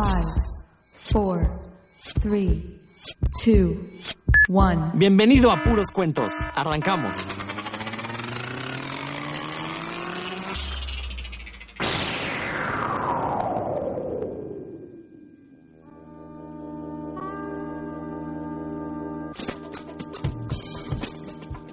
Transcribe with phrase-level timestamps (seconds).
[0.00, 0.08] 5,
[1.12, 1.62] 4,
[2.22, 2.48] 3,
[3.44, 3.76] 2,
[4.48, 4.92] 1.
[4.94, 6.32] Bienvenido a Puros Cuentos.
[6.54, 7.16] Arrancamos.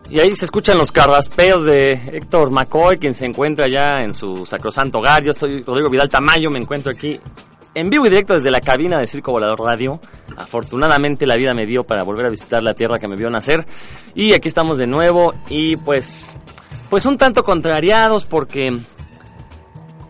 [0.09, 4.45] Y ahí se escuchan los carraspeos de Héctor McCoy, quien se encuentra ya en su
[4.45, 5.23] sacrosanto hogar.
[5.23, 7.21] Yo estoy Rodrigo Vidal Tamayo, me encuentro aquí
[7.77, 10.02] en vivo y directo desde la cabina de Circo Volador Radio.
[10.35, 13.66] Afortunadamente la vida me dio para volver a visitar la tierra que me vio nacer.
[14.16, 16.40] Y aquí estamos de nuevo y pues,
[16.90, 18.76] pues un tanto contrariados porque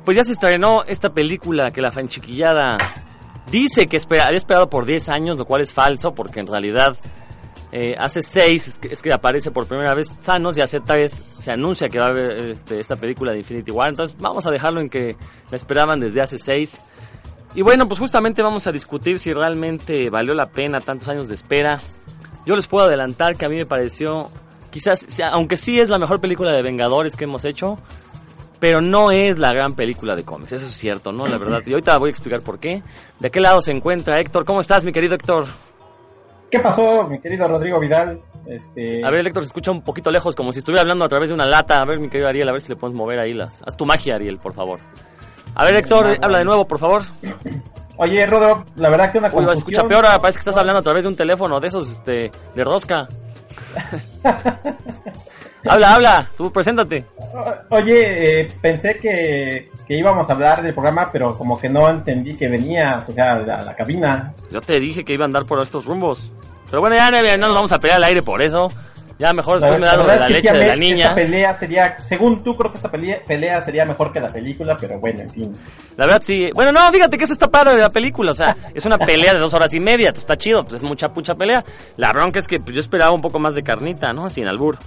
[0.05, 2.77] pues ya se estrenó esta película que la fanchiquillada
[3.51, 6.97] dice que espera, había esperado por 10 años, lo cual es falso porque en realidad
[7.69, 11.89] eh, hace seis es que, aparece por primera vez Thanos y hace tres se anuncia
[11.89, 13.89] que va a haber este, esta película de Infinity War.
[13.89, 15.17] Entonces vamos a dejarlo en que
[15.51, 16.83] la esperaban desde hace seis.
[17.57, 21.33] Y bueno, pues justamente vamos a discutir si realmente valió la pena tantos años de
[21.33, 21.81] espera.
[22.45, 24.29] Yo les puedo adelantar que a mí me pareció,
[24.69, 27.79] quizás, aunque sí es la mejor película de Vengadores que hemos hecho,
[28.59, 31.25] pero no es la gran película de cómics, eso es cierto, ¿no?
[31.25, 31.63] La verdad.
[31.65, 32.83] Y ahorita voy a explicar por qué.
[33.19, 34.45] ¿De qué lado se encuentra Héctor?
[34.45, 35.47] ¿Cómo estás, mi querido Héctor?
[36.51, 38.21] ¿Qué pasó, mi querido Rodrigo Vidal?
[38.45, 39.03] Este...
[39.03, 41.33] A ver, Héctor, se escucha un poquito lejos, como si estuviera hablando a través de
[41.33, 41.81] una lata.
[41.81, 43.63] A ver, mi querido Ariel, a ver si le podemos mover ahí las...
[43.63, 44.79] Haz tu magia, Ariel, por favor.
[45.59, 47.01] A ver, Héctor, habla de nuevo, por favor.
[47.97, 50.83] Oye, Rodro, la verdad que una Uy, se escucha peor, parece que estás hablando a
[50.83, 53.07] través de un teléfono de esos, este, de rosca.
[55.67, 57.07] habla, habla, tú preséntate.
[57.71, 62.37] Oye, eh, pensé que, que, íbamos a hablar del programa, pero como que no entendí
[62.37, 64.35] que venías, o sea, a la, la cabina.
[64.51, 66.31] Yo te dije que iba a andar por estos rumbos.
[66.69, 68.71] Pero bueno, ya no nos vamos a pelear al aire por eso.
[69.19, 71.05] Ya mejor después la, me da lo de la leche de la niña.
[71.05, 74.77] Esta pelea sería, según tú, creo que esta pelea, pelea sería mejor que la película,
[74.79, 75.53] pero bueno, en fin.
[75.95, 76.49] La verdad sí.
[76.53, 78.31] Bueno, no, fíjate que eso está padre de la película.
[78.31, 80.09] O sea, es una pelea de dos horas y media.
[80.09, 81.63] Está chido, pues es mucha pucha pelea.
[81.95, 84.29] La bronca es que pues, yo esperaba un poco más de carnita, ¿no?
[84.29, 84.77] Sin albur.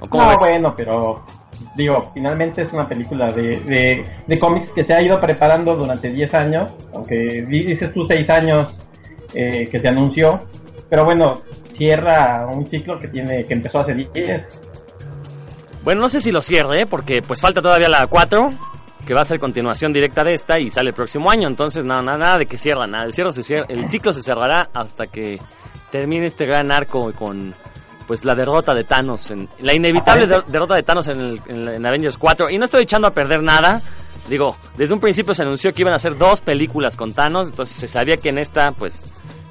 [0.00, 0.40] ¿O cómo no, ves?
[0.40, 1.24] bueno, pero
[1.76, 6.10] digo, finalmente es una película de, de, de cómics que se ha ido preparando durante
[6.10, 8.76] 10 años, aunque dices tú 6 años
[9.34, 10.46] eh, que se anunció,
[10.88, 11.42] pero bueno,
[11.76, 14.60] cierra un ciclo que tiene que empezó hace 10.
[15.84, 16.86] Bueno, no sé si lo cierre, ¿eh?
[16.86, 18.52] porque pues falta todavía la 4,
[19.06, 22.02] que va a ser continuación directa de esta y sale el próximo año, entonces nada,
[22.02, 25.06] nada, nada de que cierra, nada, el, cierre se cierra, el ciclo se cerrará hasta
[25.06, 25.38] que
[25.92, 27.54] termine este gran arco con
[28.08, 31.68] pues la derrota de Thanos, en, la inevitable de, derrota de Thanos en, el, en,
[31.68, 33.80] en Avengers 4, y no estoy echando a perder nada,
[34.28, 37.76] digo, desde un principio se anunció que iban a hacer dos películas con Thanos, entonces
[37.76, 39.06] se sabía que en esta pues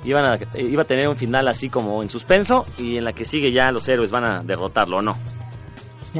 [0.05, 3.25] iban a, iba a tener un final así como en suspenso y en la que
[3.25, 5.17] sigue ya los héroes van a derrotarlo, ¿o no?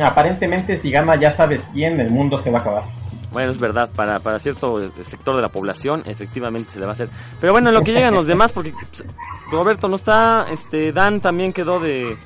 [0.02, 2.84] Aparentemente si gana ya sabes quién, el mundo se va a acabar.
[3.32, 6.94] Bueno, es verdad, para, para cierto sector de la población efectivamente se le va a
[6.94, 7.10] hacer.
[7.40, 9.04] Pero bueno, en lo que llegan los demás, porque pues,
[9.52, 12.18] Roberto no está, este Dan también quedó de,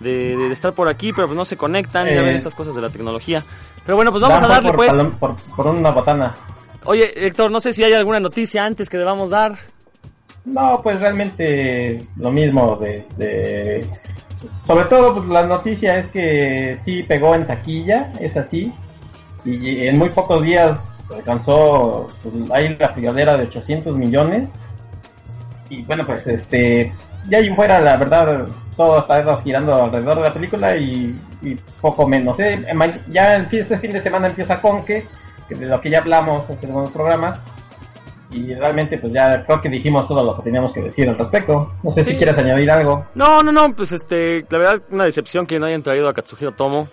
[0.00, 2.74] de, de estar por aquí, pero pues no se conectan, eh, ya ven estas cosas
[2.74, 3.42] de la tecnología.
[3.84, 4.92] Pero bueno, pues vamos a darle por, pues...
[5.18, 6.34] Por, por, una botana.
[6.84, 9.58] Oye, Héctor, no sé si hay alguna noticia antes que debamos dar.
[10.46, 13.86] No, pues realmente lo mismo de...
[14.64, 18.72] Sobre todo pues, la noticia es que sí pegó en taquilla, es así,
[19.44, 20.78] y en muy pocos días
[21.14, 24.48] alcanzó pues, ahí la friolera de 800 millones.
[25.68, 26.92] Y bueno, pues este,
[27.28, 28.46] ya ahí fuera, la verdad,
[28.76, 31.18] todo está girando alrededor de la película y,
[31.80, 32.38] poco menos.
[32.38, 32.64] ¿eh?
[33.10, 35.06] Ya este fin de semana empieza Conque,
[35.48, 37.40] que de lo que ya hablamos en algunos programas.
[38.30, 41.72] Y realmente, pues ya creo que dijimos todo lo que teníamos que decir al respecto.
[41.82, 42.10] No sé sí.
[42.10, 43.06] si quieres añadir algo.
[43.14, 46.52] No, no, no, pues este, la verdad, una decepción que no hayan traído a Katsuhiro
[46.52, 46.88] Tomo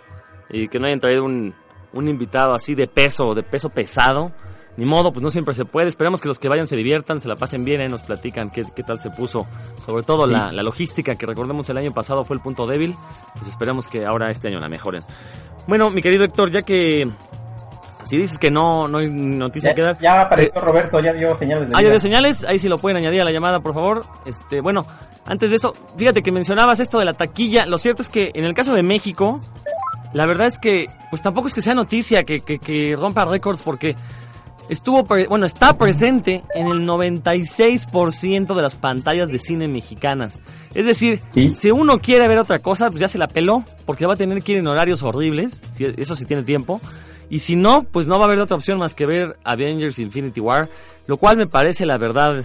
[0.50, 1.54] y que no hayan traído un,
[1.94, 4.32] un invitado así de peso, de peso pesado.
[4.76, 5.88] Ni modo, pues no siempre se puede.
[5.88, 8.64] Esperemos que los que vayan se diviertan, se la pasen bien, y nos platican qué,
[8.76, 9.46] qué, tal se puso.
[9.86, 10.32] Sobre todo sí.
[10.32, 12.96] la, la, logística, que recordemos el año pasado fue el punto débil.
[13.36, 15.04] Pues esperemos que ahora este año la mejoren.
[15.68, 17.08] Bueno, mi querido Héctor, ya que
[18.14, 19.98] si dices que no, no hay noticia ya, que dar.
[19.98, 21.70] Ya apareció eh, Roberto, ya dio señales.
[21.70, 24.06] De ah, ya dio señales, ahí sí lo pueden añadir a la llamada, por favor.
[24.28, 24.86] Este, bueno,
[25.26, 27.66] antes de eso, fíjate que mencionabas esto de la taquilla.
[27.66, 29.42] Lo cierto es que en el caso de México,
[30.14, 33.64] la verdad es que, pues tampoco es que sea noticia que, que, que rompa récords
[33.64, 33.96] porque
[34.70, 40.40] estuvo, bueno, está presente en el 96% de las pantallas de cine mexicanas.
[40.76, 41.50] Es decir, ¿Sí?
[41.50, 44.44] si uno quiere ver otra cosa, pues ya se la peló, porque va a tener
[44.44, 46.80] que ir en horarios horribles, si eso sí tiene tiempo.
[47.30, 50.40] Y si no, pues no va a haber otra opción más que ver Avengers Infinity
[50.40, 50.70] War,
[51.08, 52.44] lo cual me parece, la verdad,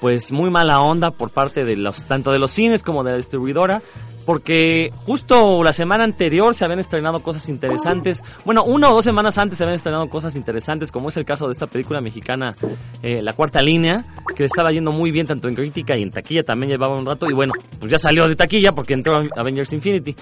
[0.00, 3.16] pues muy mala onda por parte de los, tanto de los cines como de la
[3.16, 3.82] distribuidora,
[4.28, 8.22] porque justo la semana anterior se habían estrenado cosas interesantes.
[8.44, 11.46] Bueno, una o dos semanas antes se habían estrenado cosas interesantes, como es el caso
[11.46, 12.54] de esta película mexicana,
[13.02, 14.04] eh, La Cuarta Línea,
[14.38, 17.28] que estaba yendo muy bien tanto en crítica y en taquilla, también llevaba un rato,
[17.28, 20.14] y bueno, pues ya salió de taquilla porque entró Avengers Infinity.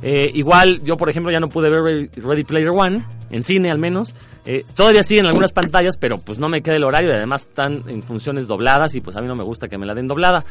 [0.00, 3.80] Eh, igual, yo por ejemplo ya no pude ver Ready Player One, en cine al
[3.80, 4.14] menos.
[4.46, 7.42] Eh, todavía sí en algunas pantallas, pero pues no me queda el horario y además
[7.42, 10.06] están en funciones dobladas y pues a mí no me gusta que me la den
[10.06, 10.44] doblada.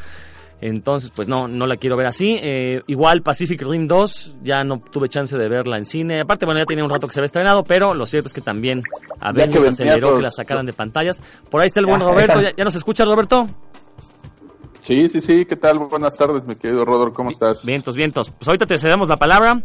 [0.60, 2.38] Entonces, pues no, no la quiero ver así.
[2.40, 6.20] Eh, igual Pacific Rim 2, ya no tuve chance de verla en cine.
[6.20, 8.40] Aparte, bueno, ya tenía un rato que se había estrenado, pero lo cierto es que
[8.40, 8.82] también
[9.20, 11.20] Avengers aceleró que la sacaran de pantallas.
[11.50, 12.40] Por ahí está el buen Roberto.
[12.40, 13.48] ¿Ya, ¿Ya nos escuchas, Roberto?
[14.84, 15.78] Sí, sí, sí, ¿qué tal?
[15.78, 17.64] Buenas tardes, mi querido Rodor, ¿cómo estás?
[17.64, 18.30] Vientos, vientos.
[18.30, 19.62] Pues ahorita te cedemos la palabra.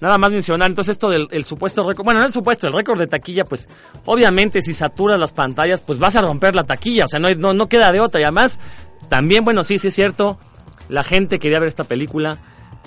[0.00, 2.98] Nada más mencionar, entonces esto del el supuesto récord, bueno, no el supuesto, el récord
[2.98, 3.68] de taquilla, pues
[4.06, 7.52] obviamente si saturas las pantallas, pues vas a romper la taquilla, o sea, no, no,
[7.52, 8.22] no queda de otra.
[8.22, 8.58] Y además,
[9.10, 10.38] también, bueno, sí, sí es cierto,
[10.88, 12.38] la gente quería ver esta película,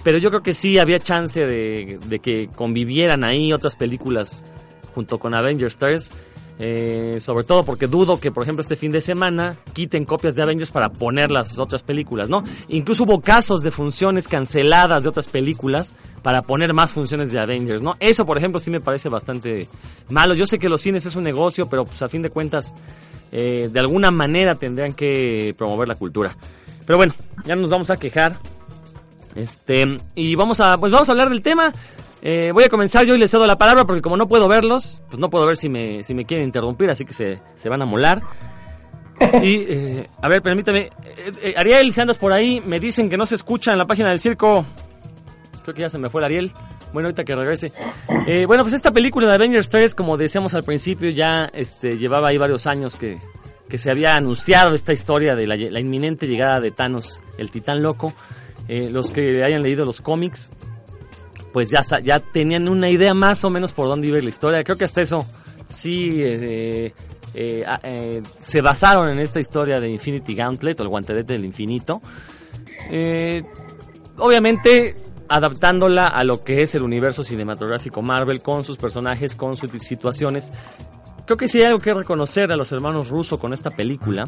[0.03, 4.43] pero yo creo que sí había chance de, de que convivieran ahí otras películas
[4.95, 6.11] junto con Avengers 3.
[6.57, 10.43] Eh, sobre todo porque dudo que, por ejemplo, este fin de semana quiten copias de
[10.43, 12.43] Avengers para poner las otras películas, ¿no?
[12.69, 17.81] Incluso hubo casos de funciones canceladas de otras películas para poner más funciones de Avengers,
[17.81, 17.95] ¿no?
[17.99, 19.67] Eso, por ejemplo, sí me parece bastante
[20.09, 20.33] malo.
[20.33, 22.73] Yo sé que los cines es un negocio, pero pues a fin de cuentas,
[23.33, 26.37] eh, de alguna manera tendrían que promover la cultura.
[26.85, 27.13] Pero bueno,
[27.45, 28.37] ya nos vamos a quejar.
[29.35, 31.73] Este, y vamos a, pues vamos a hablar del tema.
[32.27, 35.03] Eh, voy a comenzar yo y les cedo la palabra porque como no puedo verlos,
[35.09, 37.83] pues no puedo ver si me, si me quieren interrumpir, así que se, se van
[37.83, 38.23] a molar.
[39.43, 40.89] Y, eh, a ver, permítame.
[41.43, 44.09] Eh, Ariel, si andas por ahí, me dicen que no se escucha en la página
[44.09, 44.65] del circo.
[45.61, 46.51] Creo que ya se me fue el Ariel.
[46.93, 47.71] Bueno, ahorita que regrese.
[48.47, 52.39] Bueno, pues esta película de Avengers 3, como decíamos al principio, ya este, llevaba ahí
[52.39, 53.19] varios años que,
[53.69, 58.15] que se había anunciado esta historia de la, inminente llegada de Thanos, el titán loco.
[58.67, 60.49] Los que hayan leído los cómics,
[61.55, 64.61] pues ya, ya tenían una idea más o menos por dónde iba la historia.
[64.65, 65.25] Creo que hasta eso
[65.69, 66.93] sí eh,
[67.33, 71.45] eh, ah, eh, se basaron en esta historia de Infinity Gauntlet o el guantelete del
[71.45, 72.01] infinito.
[72.91, 73.41] Eh,
[74.17, 74.97] obviamente
[75.29, 80.51] adaptándola a lo que es el universo cinematográfico Marvel con sus personajes, con sus situaciones.
[81.25, 84.27] Creo que sí hay algo que reconocer a los hermanos Russo con esta película.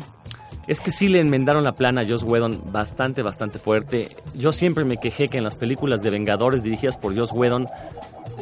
[0.68, 4.10] Es que sí le enmendaron la plana a Joss Whedon bastante, bastante fuerte.
[4.36, 7.68] Yo siempre me quejé que en las películas de Vengadores dirigidas por Joss Whedon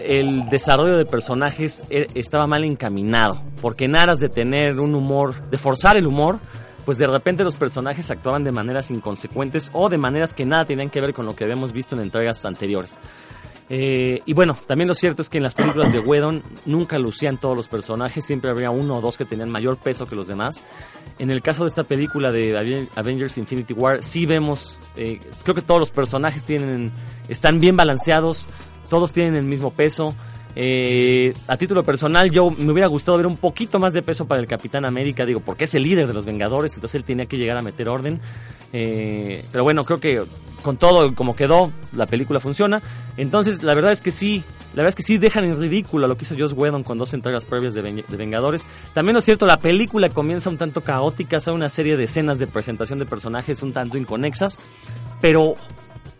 [0.03, 3.41] el desarrollo de personajes eh, estaba mal encaminado.
[3.61, 6.39] Porque en aras de tener un humor, de forzar el humor,
[6.85, 10.89] pues de repente los personajes actuaban de maneras inconsecuentes o de maneras que nada tenían
[10.89, 12.97] que ver con lo que habíamos visto en entregas anteriores.
[13.69, 17.37] Eh, y bueno, también lo cierto es que en las películas de Whedon nunca lucían
[17.37, 20.59] todos los personajes, siempre había uno o dos que tenían mayor peso que los demás.
[21.17, 25.55] En el caso de esta película de Aven- Avengers Infinity War, sí vemos, eh, creo
[25.55, 26.91] que todos los personajes tienen,
[27.27, 28.45] están bien balanceados,
[28.89, 30.13] todos tienen el mismo peso.
[30.55, 34.39] Eh, a título personal, yo me hubiera gustado ver un poquito más de peso para
[34.39, 37.37] el Capitán América, digo, porque es el líder de los Vengadores, entonces él tenía que
[37.37, 38.21] llegar a meter orden.
[38.71, 40.23] Eh, pero bueno, creo que
[40.61, 42.81] con todo como quedó, la película funciona.
[43.17, 46.17] Entonces, la verdad es que sí, la verdad es que sí dejan en ridículo lo
[46.17, 48.63] que hizo Joss Whedon con dos entregas previas de, Ven- de Vengadores.
[48.93, 52.47] También es cierto, la película comienza un tanto caótica, son una serie de escenas de
[52.47, 54.57] presentación de personajes un tanto inconexas,
[55.21, 55.55] pero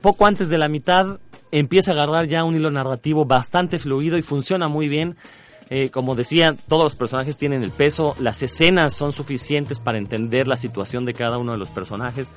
[0.01, 1.19] poco antes de la mitad
[1.59, 5.15] empieza a agarrar ya un hilo narrativo bastante fluido y funciona muy bien.
[5.69, 10.47] Eh, como decía, todos los personajes tienen el peso, las escenas son suficientes para entender
[10.47, 12.27] la situación de cada uno de los personajes.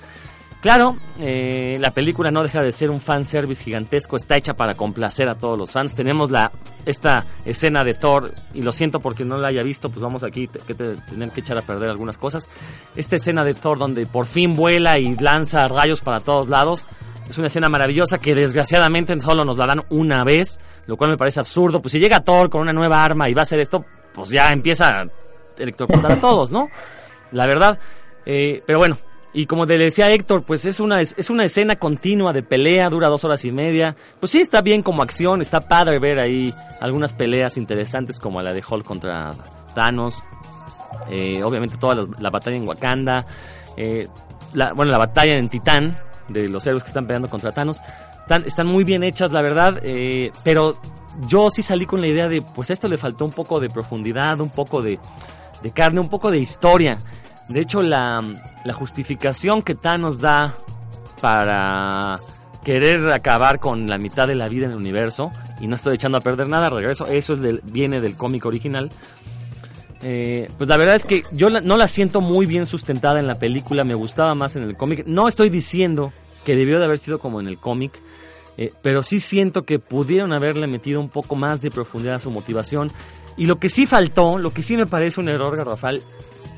[0.62, 5.28] Claro, eh, la película no deja de ser un fanservice gigantesco, está hecha para complacer
[5.28, 5.95] a todos los fans.
[5.95, 6.50] Tenemos la
[6.85, 10.49] esta escena de Thor, y lo siento porque no la haya visto, pues vamos aquí
[10.49, 12.49] que te- tener que echar a perder algunas cosas.
[12.97, 16.87] Esta escena de Thor donde por fin vuela y lanza rayos para todos lados.
[17.28, 21.16] Es una escena maravillosa que desgraciadamente solo nos la dan una vez, lo cual me
[21.16, 21.80] parece absurdo.
[21.82, 24.50] Pues si llega Thor con una nueva arma y va a hacer esto, pues ya
[24.52, 25.06] empieza a
[25.58, 26.68] electrocutar a todos, ¿no?
[27.32, 27.78] La verdad.
[28.25, 28.97] Eh, pero bueno,
[29.35, 33.08] y como te decía Héctor, pues es una, es una escena continua de pelea, dura
[33.08, 33.94] dos horas y media.
[34.18, 38.52] Pues sí, está bien como acción, está padre ver ahí algunas peleas interesantes como la
[38.54, 39.35] de Hulk contra
[39.75, 40.23] Thanos.
[41.11, 43.26] Eh, obviamente toda la, la batalla en Wakanda.
[43.76, 44.08] eh,
[44.75, 47.80] bueno, la batalla en Titán, de los héroes que están peleando contra Thanos.
[48.44, 50.78] Están, muy bien hechas, la verdad, eh, pero
[51.26, 54.40] yo sí salí con la idea de, pues esto le faltó un poco de profundidad,
[54.40, 54.99] un poco de,
[55.62, 56.99] de carne, un poco de historia.
[57.49, 58.23] De hecho, la,
[58.64, 60.54] la justificación que Thanos da
[61.20, 62.20] para
[62.62, 65.30] querer acabar con la mitad de la vida en el universo,
[65.61, 68.90] y no estoy echando a perder nada, regreso, eso es viene del cómic original.
[70.02, 73.38] Eh, pues la verdad es que yo no la siento muy bien sustentada en la
[73.38, 75.05] película, me gustaba más en el cómic.
[75.07, 76.12] No estoy diciendo
[76.45, 78.00] que debió de haber sido como en el cómic.
[78.57, 82.31] eh, pero sí siento que pudieron haberle metido un poco más de profundidad a su
[82.31, 82.90] motivación.
[83.37, 86.02] Y lo que sí faltó, lo que sí me parece un error, Garrafal,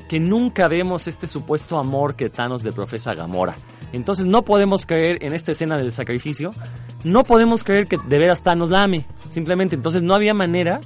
[0.09, 3.55] que nunca vemos este supuesto amor que Thanos le profesa a Gamora.
[3.93, 6.53] Entonces no podemos creer en esta escena del sacrificio,
[7.03, 9.05] no podemos creer que de veras Thanos la ame.
[9.29, 10.81] Simplemente, entonces no había manera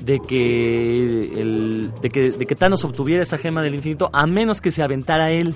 [0.00, 4.60] de que, el, de que, de que Thanos obtuviera esa gema del infinito a menos
[4.60, 5.54] que se aventara él.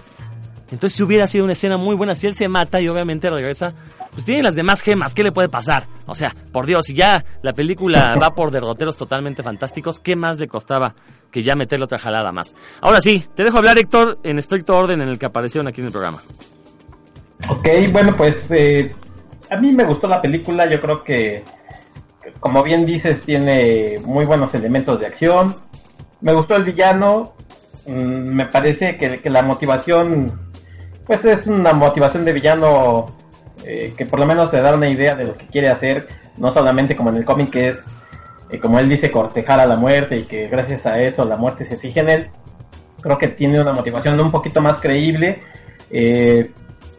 [0.70, 3.74] Entonces si hubiera sido una escena muy buena, si él se mata y obviamente regresa,
[4.12, 5.84] pues tiene las demás gemas, ¿qué le puede pasar?
[6.06, 10.38] O sea, por Dios, si ya la película va por derroteros totalmente fantásticos, ¿qué más
[10.38, 10.94] le costaba
[11.30, 12.54] que ya meterle otra jalada más?
[12.80, 15.88] Ahora sí, te dejo hablar Héctor en estricto orden en el que aparecieron aquí en
[15.88, 16.22] el programa.
[17.48, 18.94] Ok, bueno, pues eh,
[19.50, 21.44] a mí me gustó la película, yo creo que,
[22.40, 25.56] como bien dices, tiene muy buenos elementos de acción.
[26.20, 27.34] Me gustó el villano,
[27.86, 30.40] mm, me parece que, la motivación
[31.06, 33.06] pues es una motivación de villano
[33.64, 36.50] eh, que por lo menos te da una idea de lo que quiere hacer, no
[36.50, 37.84] solamente como en el cómic que es,
[38.50, 41.66] eh, como él dice, cortejar a la muerte y que gracias a eso la muerte
[41.66, 42.30] se fije en él.
[43.02, 45.42] Creo que tiene una motivación un poquito más creíble.
[45.90, 46.50] Eh,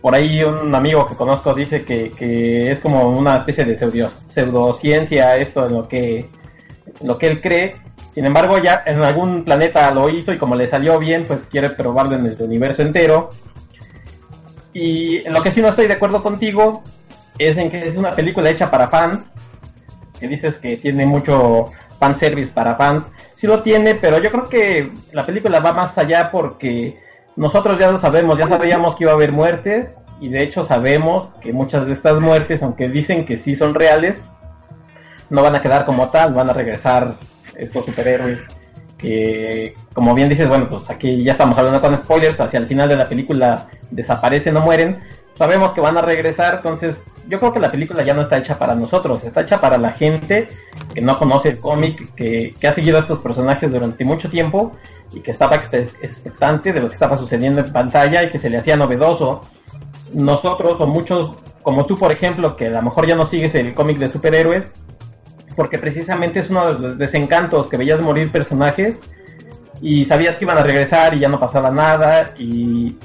[0.06, 4.12] por ahí un amigo que conozco dice que, que es como una especie de pseudo,
[4.28, 6.30] pseudociencia esto en lo que,
[7.02, 7.76] lo que él cree.
[8.12, 11.72] Sin embargo, ya en algún planeta lo hizo y como le salió bien, pues quiere
[11.72, 13.32] probarlo en el universo entero.
[14.74, 16.84] Y en lo que sí no estoy de acuerdo contigo
[17.40, 19.24] es en que es una película hecha para fans.
[20.20, 21.66] Que dices que tiene mucho
[22.00, 23.12] fanservice para fans.
[23.34, 27.04] Sí lo tiene, pero yo creo que la película va más allá porque
[27.36, 29.96] nosotros ya lo sabemos, ya sabíamos que iba a haber muertes.
[30.22, 34.24] Y de hecho sabemos que muchas de estas muertes, aunque dicen que sí son reales,
[35.30, 37.16] no van a quedar como tal, van a regresar
[37.58, 38.40] estos superhéroes
[38.98, 42.88] que como bien dices, bueno, pues aquí ya estamos hablando con spoilers, hacia el final
[42.88, 45.02] de la película desaparecen o mueren,
[45.36, 48.58] sabemos que van a regresar, entonces yo creo que la película ya no está hecha
[48.58, 50.48] para nosotros, está hecha para la gente
[50.94, 54.74] que no conoce el cómic, que, que ha seguido a estos personajes durante mucho tiempo
[55.14, 58.58] y que estaba expectante de lo que estaba sucediendo en pantalla y que se le
[58.58, 59.42] hacía novedoso.
[60.14, 61.32] Nosotros o muchos,
[61.64, 64.72] como tú por ejemplo, que a lo mejor ya no sigues el cómic de superhéroes,
[65.56, 69.00] porque precisamente es uno de los desencantos que veías morir personajes
[69.82, 72.98] y sabías que iban a regresar y ya no pasaba nada y,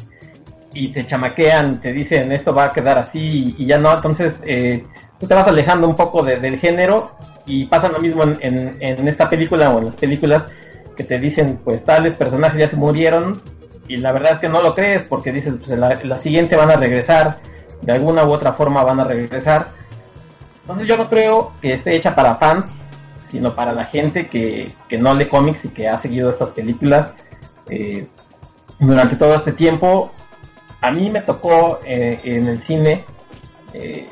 [0.73, 4.85] y te chamaquean, te dicen esto va a quedar así y, ya no, entonces eh,
[5.19, 7.13] tú te vas alejando un poco del género
[7.47, 10.47] y pasa lo mismo en, en, esta película o en las películas
[10.97, 13.43] que te dicen pues tales personajes ya se murieron
[13.89, 16.77] y la verdad es que no lo crees porque dices pues la, siguiente van a
[16.77, 17.39] regresar,
[17.83, 19.67] de alguna u otra forma van a regresar
[20.71, 22.71] entonces yo no creo que esté hecha para fans,
[23.29, 27.13] sino para la gente que, no lee cómics y que ha seguido estas películas
[27.69, 28.07] eh,
[28.79, 30.13] durante todo este tiempo.
[30.81, 33.05] A mí me tocó eh, en el cine,
[33.73, 34.09] eh,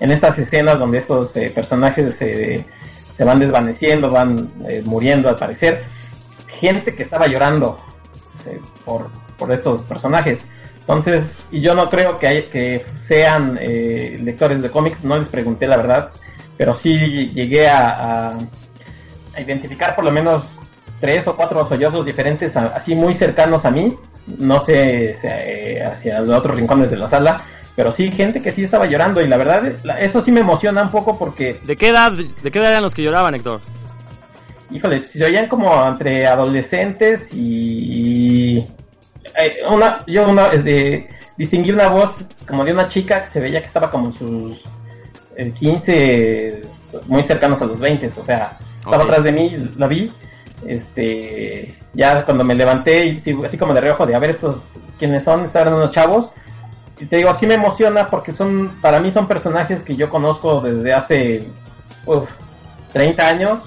[0.00, 2.64] en estas escenas donde estos personajes se,
[3.24, 4.48] van desvaneciendo, van
[4.84, 5.84] muriendo al parecer,
[6.48, 7.78] gente que estaba llorando
[8.84, 10.40] por, por estos personajes.
[10.82, 15.28] Entonces, y yo no creo que, hay, que sean eh, lectores de cómics, no les
[15.28, 16.10] pregunté la verdad,
[16.56, 18.36] pero sí llegué a,
[19.34, 20.44] a, identificar por lo menos
[21.02, 23.92] tres o cuatro sollozos diferentes, así muy cercanos a mí,
[24.38, 27.42] no sé eh, hacia los otros rincones de la sala,
[27.74, 29.66] pero sí gente que sí estaba llorando y la verdad
[29.98, 31.58] eso sí me emociona un poco porque...
[31.64, 33.60] ¿De qué edad, de qué edad eran los que lloraban, Héctor?
[34.70, 42.14] Híjole, se oían como entre adolescentes y eh, una, yo una, de, distinguí una voz
[42.46, 44.62] como de una chica que se veía que estaba como en sus
[45.58, 46.62] 15, eh,
[47.08, 50.08] muy cercanos a los 20, o sea, estaba atrás de mí, la vi,
[50.66, 54.62] este, ya cuando me levanté, así como de reojo de a ver estos,
[54.98, 56.32] quiénes son, estaban unos chavos,
[56.98, 60.60] y te digo, así me emociona porque son, para mí son personajes que yo conozco
[60.60, 61.44] desde hace
[62.92, 63.60] 30 años,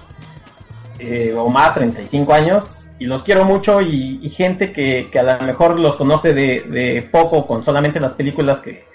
[0.99, 2.63] eh, o más, 35 años,
[2.97, 7.65] y los quiero mucho y, gente que, a lo mejor los conoce de, poco con
[7.65, 8.85] solamente las películas que,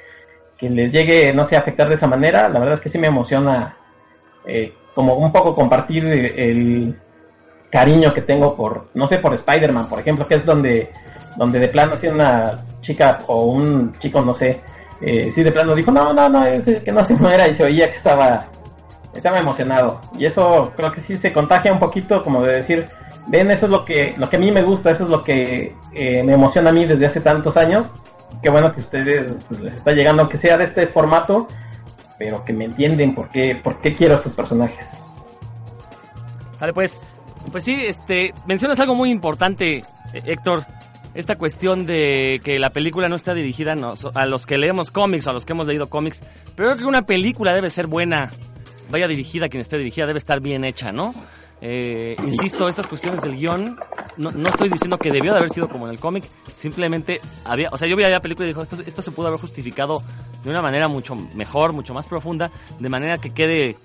[0.60, 3.06] les llegue, no sé, a afectar de esa manera, la verdad es que sí me
[3.08, 3.76] emociona
[4.46, 6.94] eh, como un poco compartir el
[7.70, 10.90] cariño que tengo por, no sé, por Spider-Man, por ejemplo, que es donde,
[11.36, 14.60] donde de plano si una chica o un chico, no sé,
[15.00, 17.64] eh, sí de plano dijo, no, no, no, es que no se muera y se
[17.64, 18.44] oía que estaba,
[19.14, 20.00] estaba emocionado.
[20.18, 22.86] Y eso creo que sí se contagia un poquito como de decir,
[23.28, 25.74] ven, eso es lo que, lo que a mí me gusta, eso es lo que
[25.94, 27.86] eh, me emociona a mí desde hace tantos años.
[28.42, 31.46] Qué bueno que ustedes pues, les está llegando, aunque sea de este formato,
[32.18, 35.02] pero que me entienden por qué, por qué quiero estos personajes.
[36.52, 37.00] Sale pues,
[37.50, 39.78] pues sí, este, mencionas algo muy importante,
[40.12, 40.66] eh, Héctor.
[41.14, 43.74] esta cuestión de que la película no está dirigida
[44.14, 46.22] a los que leemos cómics o a los que hemos leído cómics,
[46.54, 48.30] pero creo que una película debe ser buena,
[48.90, 51.14] vaya dirigida quien esté dirigida, debe estar bien hecha, ¿no?
[51.62, 53.78] Eh, insisto, estas cuestiones del guion,
[54.16, 57.68] no, no, estoy diciendo que debió de haber sido como en el cómic, simplemente había,
[57.70, 60.02] o sea, yo vi la película y dijo, esto, esto se pudo haber justificado
[60.42, 63.76] de una manera mucho mejor, mucho más profunda, de manera que quede,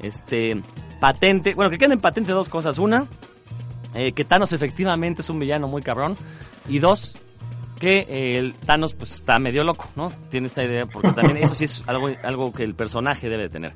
[0.00, 0.60] este,
[1.04, 2.78] patente, bueno, que queden patente dos cosas.
[2.78, 3.06] Una,
[3.94, 6.16] eh, que Thanos efectivamente es un villano muy cabrón.
[6.66, 7.18] Y dos,
[7.78, 10.10] que eh, el Thanos pues está medio loco, ¿no?
[10.30, 13.74] Tiene esta idea, porque también eso sí es algo, algo que el personaje debe tener.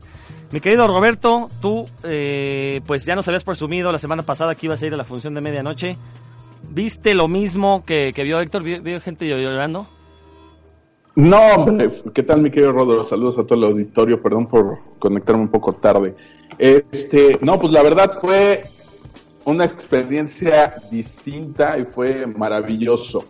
[0.52, 4.82] Mi querido Roberto, tú eh, pues ya nos habías presumido la semana pasada que ibas
[4.82, 5.98] a ir a la función de medianoche.
[6.70, 8.62] ¿Viste lo mismo que, vio Héctor?
[8.62, 9.86] ¿Vio, gente llorando?
[11.18, 13.02] No, hombre, ¿qué tal mi querido Rodolfo?
[13.02, 16.14] Saludos a todo el auditorio, perdón por conectarme un poco tarde.
[16.56, 18.62] Este, no, pues la verdad fue
[19.44, 23.24] una experiencia distinta y fue maravilloso.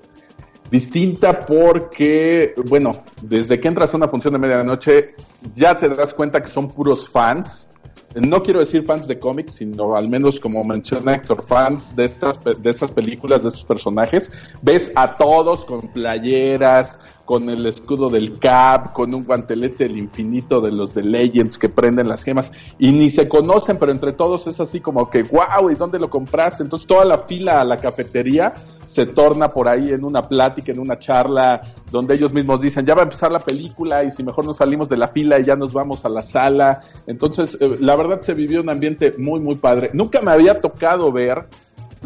[0.71, 5.15] Distinta porque, bueno, desde que entras a una función de medianoche
[5.55, 7.71] ya te das cuenta que son puros fans.
[8.15, 12.39] No quiero decir fans de cómics, sino al menos como menciona Héctor, fans de estas,
[12.43, 14.31] de estas películas, de estos personajes.
[14.61, 20.63] Ves a todos con playeras, con el escudo del Cap, con un guantelete del infinito
[20.63, 24.47] de los de Legends que prenden las gemas y ni se conocen, pero entre todos
[24.47, 26.63] es así como que, wow, ¿y dónde lo compraste?
[26.63, 28.55] Entonces toda la fila a la cafetería
[28.87, 32.95] se torna por ahí en una plática, en una charla, donde ellos mismos dicen, ya
[32.95, 35.55] va a empezar la película y si mejor nos salimos de la fila y ya
[35.55, 36.81] nos vamos a la sala.
[37.07, 39.91] Entonces, eh, la verdad se vivió un ambiente muy, muy padre.
[39.93, 41.45] Nunca me había tocado ver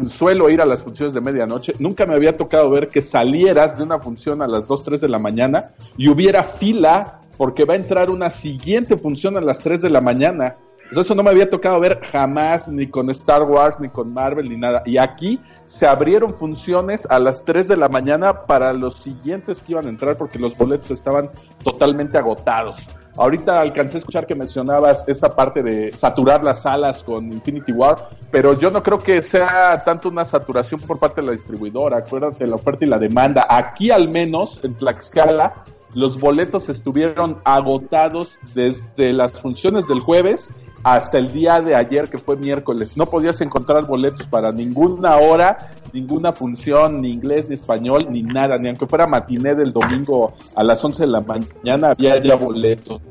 [0.07, 3.83] suelo ir a las funciones de medianoche, nunca me había tocado ver que salieras de
[3.83, 7.77] una función a las 2, 3 de la mañana y hubiera fila porque va a
[7.77, 10.55] entrar una siguiente función a las 3 de la mañana.
[10.91, 14.57] eso no me había tocado ver jamás, ni con Star Wars, ni con Marvel, ni
[14.57, 14.83] nada.
[14.85, 19.71] Y aquí se abrieron funciones a las 3 de la mañana para los siguientes que
[19.73, 21.29] iban a entrar porque los boletos estaban
[21.63, 22.89] totalmente agotados.
[23.15, 28.09] Ahorita alcancé a escuchar que mencionabas esta parte de saturar las salas con Infinity War,
[28.31, 31.97] pero yo no creo que sea tanto una saturación por parte de la distribuidora.
[31.97, 33.45] Acuérdate la oferta y la demanda.
[33.47, 40.49] Aquí al menos, en Tlaxcala, los boletos estuvieron agotados desde las funciones del jueves
[40.83, 42.97] hasta el día de ayer, que fue miércoles.
[42.97, 48.57] No podías encontrar boletos para ninguna hora, ninguna función, ni inglés, ni español, ni nada,
[48.57, 53.01] ni aunque fuera matiné del domingo a las 11 de la mañana, había ya boletos.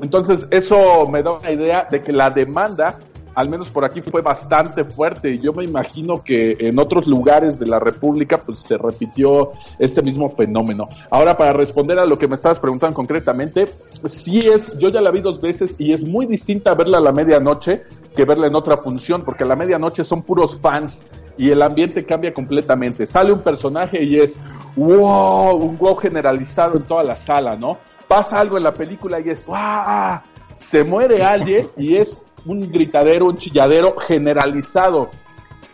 [0.00, 2.98] Entonces, eso me da una idea de que la demanda
[3.38, 7.56] al menos por aquí fue bastante fuerte y yo me imagino que en otros lugares
[7.60, 10.88] de la República pues se repitió este mismo fenómeno.
[11.08, 13.68] Ahora para responder a lo que me estabas preguntando concretamente,
[14.06, 17.12] sí es, yo ya la vi dos veces y es muy distinta verla a la
[17.12, 17.84] medianoche
[18.16, 21.04] que verla en otra función porque a la medianoche son puros fans
[21.36, 23.06] y el ambiente cambia completamente.
[23.06, 24.36] Sale un personaje y es
[24.74, 27.78] wow, un wow generalizado en toda la sala, ¿no?
[28.08, 30.18] Pasa algo en la película y es wow,
[30.56, 35.10] se muere alguien y es un gritadero, un chilladero generalizado.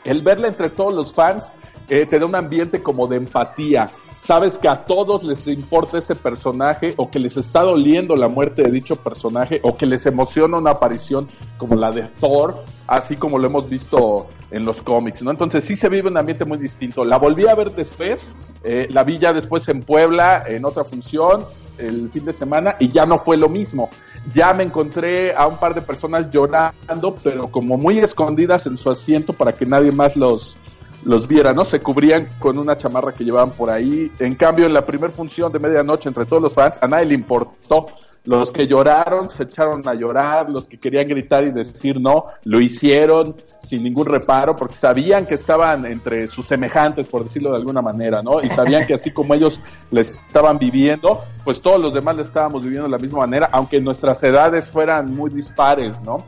[0.04, 1.52] El verla entre todos los fans
[1.88, 3.90] eh, te da un ambiente como de empatía.
[4.20, 8.62] Sabes que a todos les importa ese personaje o que les está doliendo la muerte
[8.62, 13.38] de dicho personaje o que les emociona una aparición como la de Thor, así como
[13.38, 15.30] lo hemos visto en los cómics, ¿no?
[15.30, 17.04] Entonces sí se vive un ambiente muy distinto.
[17.04, 21.44] La volví a ver después, eh, la vi ya después en Puebla, en otra función,
[21.78, 23.90] el fin de semana, y ya no fue lo mismo
[24.32, 28.90] ya me encontré a un par de personas llorando, pero como muy escondidas en su
[28.90, 30.56] asiento para que nadie más los,
[31.04, 31.64] los viera, ¿no?
[31.64, 34.10] Se cubrían con una chamarra que llevaban por ahí.
[34.18, 37.14] En cambio, en la primera función de medianoche entre todos los fans, a nadie le
[37.14, 37.86] importó.
[38.24, 42.58] Los que lloraron se echaron a llorar, los que querían gritar y decir no, lo
[42.58, 47.82] hicieron sin ningún reparo porque sabían que estaban entre sus semejantes, por decirlo de alguna
[47.82, 48.42] manera, ¿no?
[48.42, 49.60] Y sabían que así como ellos
[49.90, 53.78] le estaban viviendo, pues todos los demás le estábamos viviendo de la misma manera, aunque
[53.78, 56.24] nuestras edades fueran muy dispares, ¿no?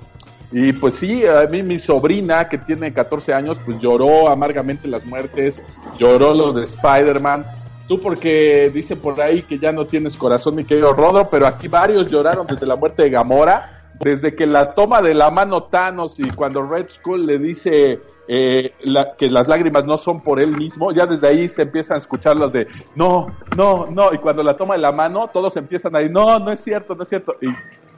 [0.53, 5.05] Y pues sí, a mí mi sobrina que tiene 14 años, pues lloró amargamente las
[5.05, 5.63] muertes,
[5.99, 7.45] lloró lo de Spider-Man,
[7.89, 11.69] Tú porque dice por ahí que ya no tienes corazón, mi querido Rodo, pero aquí
[11.69, 16.19] varios lloraron desde la muerte de Gamora, desde que la toma de la mano Thanos
[16.19, 18.73] y cuando Red Skull le dice eh,
[19.17, 22.37] que las lágrimas no son por él mismo, ya desde ahí se empiezan a escuchar
[22.37, 25.99] las de no, no, no, y cuando la toma de la mano todos empiezan a
[26.01, 27.37] decir no, no es cierto, no es cierto.
[27.41, 27.47] Y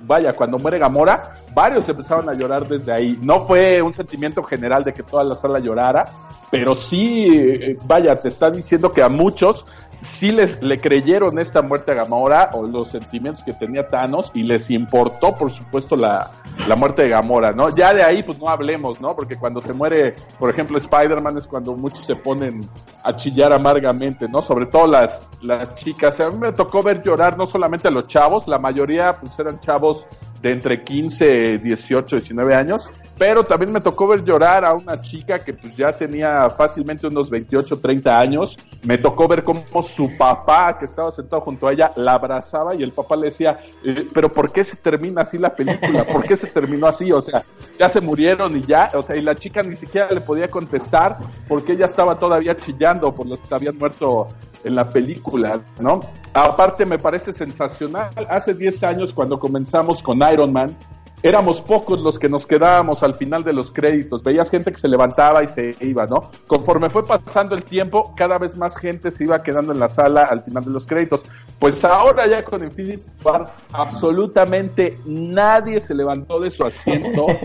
[0.01, 3.19] vaya, cuando muere Gamora, varios empezaron a llorar desde ahí.
[3.23, 6.05] No fue un sentimiento general de que toda la sala llorara,
[6.51, 9.67] pero sí, eh, vaya, te está diciendo que a muchos
[10.01, 14.43] sí les le creyeron esta muerte a Gamora o los sentimientos que tenía Thanos y
[14.43, 16.31] les importó, por supuesto, la,
[16.67, 17.75] la muerte de Gamora, ¿no?
[17.75, 19.15] Ya de ahí, pues no hablemos, ¿no?
[19.15, 22.69] Porque cuando se muere, por ejemplo, Spider-Man es cuando muchos se ponen
[23.03, 24.43] a chillar amargamente, ¿no?
[24.43, 26.21] Sobre todo las, las chicas.
[26.21, 29.61] A mí me tocó ver llorar no solamente a los chavos, la mayoría pues eran
[29.61, 30.07] chavos
[30.41, 35.39] de entre 15, 18, 19 años, pero también me tocó ver llorar a una chica
[35.39, 38.57] que pues ya tenía fácilmente unos 28, 30 años.
[38.85, 42.83] Me tocó ver cómo su papá, que estaba sentado junto a ella, la abrazaba y
[42.83, 46.05] el papá le decía, eh, pero ¿por qué se termina así la película?
[46.05, 47.11] ¿Por qué se terminó así?
[47.11, 47.43] O sea,
[47.79, 51.19] ya se murieron y ya, o sea, y la chica ni siquiera le podía contestar
[51.49, 54.29] porque ella estaba todavía chillando por los que se habían muerto
[54.69, 56.01] en la película, ¿no?
[56.35, 58.11] Aparte me parece sensacional.
[58.29, 60.77] Hace 10 años cuando comenzamos con Iron Man,
[61.23, 64.23] éramos pocos los que nos quedábamos al final de los créditos.
[64.23, 66.31] Veías gente que se levantaba y se iba, ¿no?
[66.47, 70.25] Conforme fue pasando el tiempo, cada vez más gente se iba quedando en la sala
[70.25, 71.25] al final de los créditos.
[71.59, 77.27] Pues ahora ya con Infinity War, absolutamente nadie se levantó de su asiento.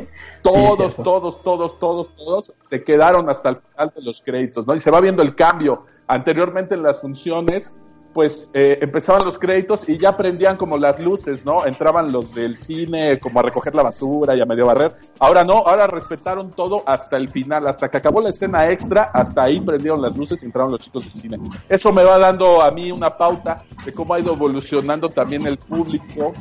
[0.43, 4.75] Todos, todos, todos, todos, todos se quedaron hasta el final de los créditos, ¿no?
[4.75, 5.85] Y se va viendo el cambio.
[6.07, 7.75] Anteriormente en las funciones
[8.13, 11.65] pues eh, empezaban los créditos y ya prendían como las luces, ¿no?
[11.65, 14.95] Entraban los del cine como a recoger la basura y a medio barrer.
[15.19, 19.43] Ahora no, ahora respetaron todo hasta el final, hasta que acabó la escena extra, hasta
[19.43, 21.39] ahí prendieron las luces y entraron los chicos del cine.
[21.67, 25.57] Eso me va dando a mí una pauta de cómo ha ido evolucionando también el
[25.57, 26.33] público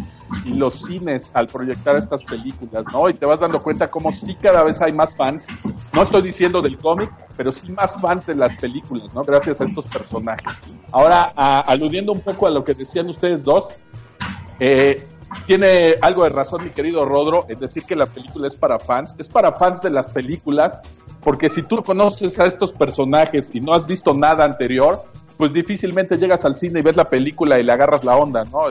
[0.45, 3.09] y los cines al proyectar estas películas, ¿no?
[3.09, 5.47] Y te vas dando cuenta cómo sí cada vez hay más fans.
[5.93, 9.23] No estoy diciendo del cómic, pero sí más fans de las películas, ¿no?
[9.23, 10.61] Gracias a estos personajes.
[10.91, 13.71] Ahora, a, aludiendo un poco a lo que decían ustedes dos,
[14.61, 15.07] eh,
[15.47, 19.17] tiene algo de razón mi querido Rodro en decir que la película es para fans,
[19.19, 20.81] es para fans de las películas,
[21.23, 25.05] porque si tú conoces a estos personajes y no has visto nada anterior,
[25.37, 28.63] pues difícilmente llegas al cine y ves la película y le agarras la onda, ¿no?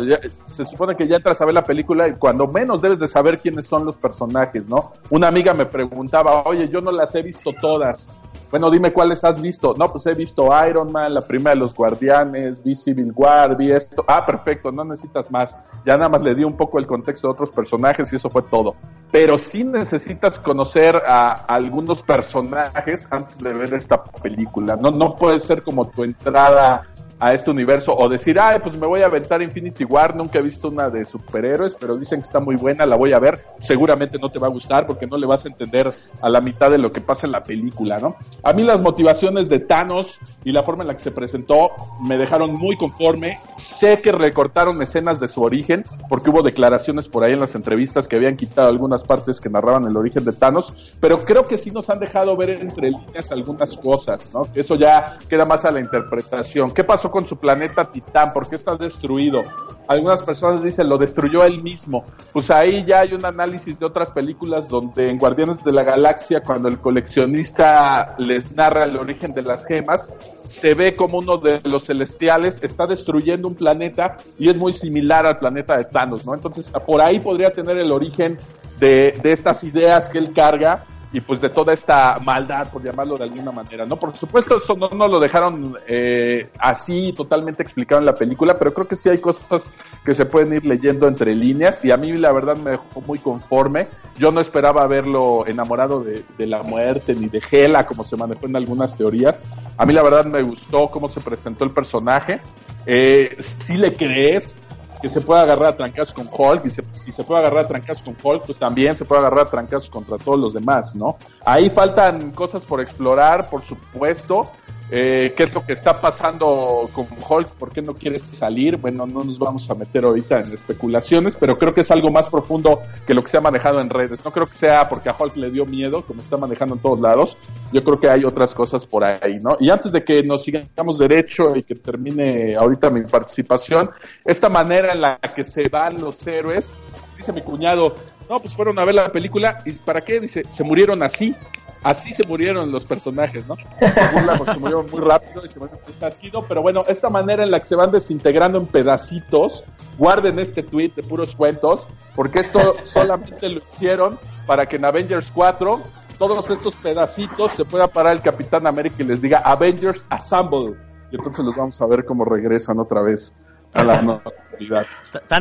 [0.45, 3.39] se supone que ya entras a ver la película y cuando menos debes de saber
[3.39, 4.93] quiénes son los personajes, ¿no?
[5.09, 8.09] Una amiga me preguntaba, oye, yo no las he visto todas,
[8.51, 9.73] bueno, dime cuáles has visto.
[9.77, 13.71] No, pues he visto Iron Man, la primera de los Guardianes, vi Civil War, vi
[13.71, 14.03] esto.
[14.05, 15.57] Ah, perfecto, no necesitas más.
[15.85, 18.41] Ya nada más le di un poco el contexto de otros personajes y eso fue
[18.43, 18.75] todo.
[19.09, 24.75] Pero sí necesitas conocer a, algunos personajes antes de ver esta película.
[24.75, 26.83] No, no puede ser como tu entrada 对吧
[27.21, 30.41] a este universo o decir, ay, pues me voy a aventar Infinity War, nunca he
[30.41, 34.17] visto una de superhéroes, pero dicen que está muy buena, la voy a ver, seguramente
[34.17, 36.79] no te va a gustar porque no le vas a entender a la mitad de
[36.79, 38.15] lo que pasa en la película, ¿no?
[38.41, 41.69] A mí las motivaciones de Thanos y la forma en la que se presentó
[42.01, 47.23] me dejaron muy conforme, sé que recortaron escenas de su origen, porque hubo declaraciones por
[47.23, 50.73] ahí en las entrevistas que habían quitado algunas partes que narraban el origen de Thanos,
[50.99, 54.47] pero creo que sí nos han dejado ver entre líneas algunas cosas, ¿no?
[54.55, 56.71] Eso ya queda más a la interpretación.
[56.71, 58.33] ¿Qué pasó con su planeta Titán?
[58.33, 59.43] ¿Por qué está destruido?
[59.87, 62.05] Algunas personas dicen, lo destruyó él mismo.
[62.31, 66.41] Pues ahí ya hay un análisis de otras películas donde en Guardianes de la Galaxia,
[66.41, 70.11] cuando el coleccionista les narra el origen de las gemas,
[70.45, 75.25] se ve como uno de los celestiales está destruyendo un planeta y es muy similar
[75.25, 76.33] al planeta de Thanos, ¿no?
[76.33, 78.37] Entonces, por ahí podría tener el origen
[78.79, 83.17] de, de estas ideas que él carga y pues de toda esta maldad, por llamarlo
[83.17, 83.97] de alguna manera, ¿no?
[83.97, 88.73] Por supuesto, eso no nos lo dejaron eh, así totalmente explicado en la película, pero
[88.73, 89.71] creo que sí hay cosas
[90.05, 93.19] que se pueden ir leyendo entre líneas y a mí la verdad me dejó muy
[93.19, 93.87] conforme.
[94.17, 98.55] Yo no esperaba verlo enamorado de, la muerte ni de Hela, como se manejó en
[98.55, 99.43] algunas teorías.
[99.77, 102.41] A mí la verdad me gustó cómo se presentó el personaje.
[102.85, 104.57] Eh, sí le crees,
[105.01, 108.03] que se puede agarrar a trancazos con Hulk, y si se puede agarrar a trancazos
[108.03, 111.17] con Hulk, pues también se puede agarrar a trancazos contra todos los demás, ¿no?
[111.45, 114.51] Ahí faltan cosas por explorar, por supuesto,
[114.93, 118.75] eh, qué es lo que está pasando con Hulk, por qué no quiere salir.
[118.75, 122.27] Bueno, no nos vamos a meter ahorita en especulaciones, pero creo que es algo más
[122.29, 124.19] profundo que lo que se ha manejado en redes.
[124.25, 126.99] No creo que sea porque a Hulk le dio miedo, como está manejando en todos
[126.99, 127.37] lados.
[127.71, 129.55] Yo creo que hay otras cosas por ahí, ¿no?
[129.61, 133.89] Y antes de que nos sigamos derecho y que termine ahorita mi participación,
[134.25, 136.69] esta manera en la que se van los héroes,
[137.15, 137.95] dice mi cuñado,
[138.29, 140.19] no, pues fueron a ver la película y ¿para qué?
[140.19, 141.35] Dice, se murieron así
[141.83, 143.55] así se murieron los personajes, ¿no?
[143.55, 147.09] Se burla porque se murieron muy rápido y se murieron muy casquido, pero bueno, esta
[147.09, 149.63] manera en la que se van desintegrando en pedacitos,
[149.97, 155.31] guarden este tweet de puros cuentos, porque esto solamente lo hicieron para que en Avengers
[155.33, 155.79] 4
[156.17, 160.75] todos estos pedacitos se pueda parar el Capitán América y les diga Avengers Assemble.
[161.11, 163.33] Y entonces los vamos a ver cómo regresan otra vez
[163.73, 164.85] a la normalidad.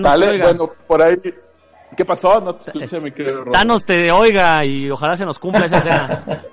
[0.01, 1.17] Bueno, por ahí
[1.97, 2.41] ¿Qué pasó?
[2.41, 3.51] No te escuché, mi querido Rodo.
[3.51, 6.25] Thanos te oiga y ojalá se nos cumpla esa escena.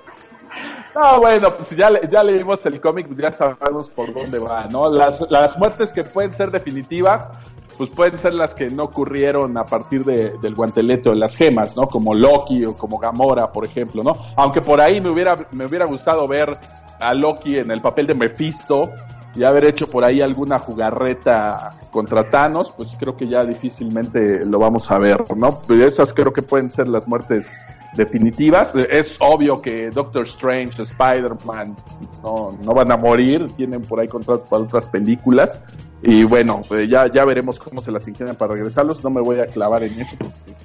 [0.94, 4.64] No, bueno, pues ya, le- ya leímos el cómic, pues ya sabemos por dónde va,
[4.68, 4.90] ¿no?
[4.90, 7.30] Las, las muertes que pueden ser definitivas,
[7.76, 11.36] pues pueden ser las que no ocurrieron a partir de- del guantelete o de las
[11.36, 11.82] gemas, ¿no?
[11.86, 14.16] Como Loki o como Gamora, por ejemplo, ¿no?
[14.34, 16.58] Aunque por ahí me hubiera, me hubiera gustado ver
[16.98, 18.90] a Loki en el papel de Mephisto
[19.38, 24.58] y haber hecho por ahí alguna jugarreta contra Thanos, pues creo que ya difícilmente lo
[24.58, 25.60] vamos a ver, ¿no?
[25.66, 27.56] Pero esas creo que pueden ser las muertes
[27.94, 28.74] definitivas.
[28.74, 31.76] Es obvio que Doctor Strange, Spider-Man
[32.22, 35.60] no, no van a morir, tienen por ahí contratos para otras películas.
[36.02, 39.04] Y bueno, pues ya, ya veremos cómo se las ingenian para regresarlos.
[39.04, 40.16] No me voy a clavar en eso,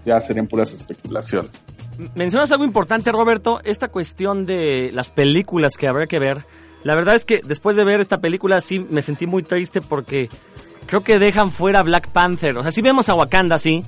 [0.04, 1.64] ya serían puras especulaciones.
[2.16, 6.46] Mencionas algo importante, Roberto, esta cuestión de las películas que habrá que ver.
[6.84, 10.30] La verdad es que después de ver esta película sí me sentí muy triste porque
[10.86, 12.58] creo que dejan fuera a Black Panther.
[12.58, 13.84] O sea, sí vemos a Wakanda, sí,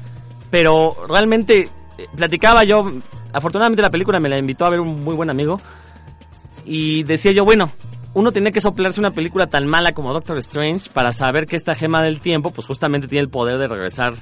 [0.50, 2.90] pero realmente eh, platicaba yo,
[3.34, 5.60] afortunadamente la película me la invitó a ver un muy buen amigo
[6.66, 7.72] y decía yo, bueno,
[8.14, 11.76] uno tenía que soplarse una película tan mala como Doctor Strange para saber que esta
[11.76, 14.14] gema del tiempo, pues justamente tiene el poder de regresar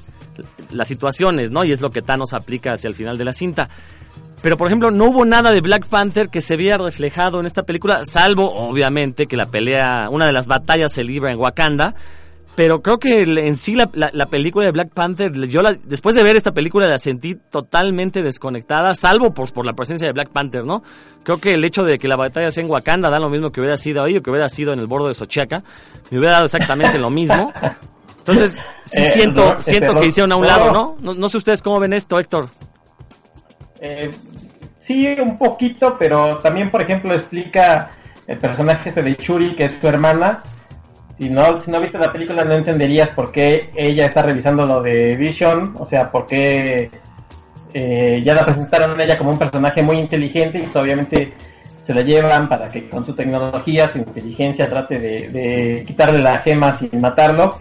[0.71, 1.63] las situaciones, ¿no?
[1.63, 3.69] Y es lo que Thanos aplica hacia el final de la cinta.
[4.43, 7.63] Pero, por ejemplo, no hubo nada de Black Panther que se viera reflejado en esta
[7.63, 11.95] película, salvo, obviamente, que la pelea, una de las batallas se libra en Wakanda.
[12.55, 16.15] Pero creo que en sí la, la- la película de Black Panther, yo la- después
[16.15, 20.29] de ver esta película la sentí totalmente desconectada, salvo por, por la presencia de Black
[20.29, 20.83] Panther, ¿no?
[21.23, 23.59] Creo que el hecho de que la batalla sea en Wakanda da lo mismo que
[23.59, 25.63] hubiera sido ahí o que hubiera sido en el bordo de Sochiaca.
[26.11, 27.51] Me hubiera dado exactamente lo mismo.
[28.19, 30.95] Entonces, sí Eh, siento, siento este, que Ro- hicieron a un lado, ¿no?
[30.99, 31.13] ¿no?
[31.15, 32.49] No sé ustedes cómo ven esto, Héctor.
[33.85, 34.11] Eh,
[34.79, 37.91] sí, un poquito, pero también, por ejemplo, explica
[38.25, 40.41] el personaje este de Shuri, que es su hermana.
[41.17, 44.81] Si no, si no viste la película, no entenderías por qué ella está revisando lo
[44.81, 46.89] de Vision, o sea, por qué
[47.73, 51.33] eh, ya la presentaron a ella como un personaje muy inteligente y obviamente
[51.81, 56.37] se la llevan para que con su tecnología, su inteligencia, trate de, de quitarle la
[56.37, 57.59] gema sin matarlo.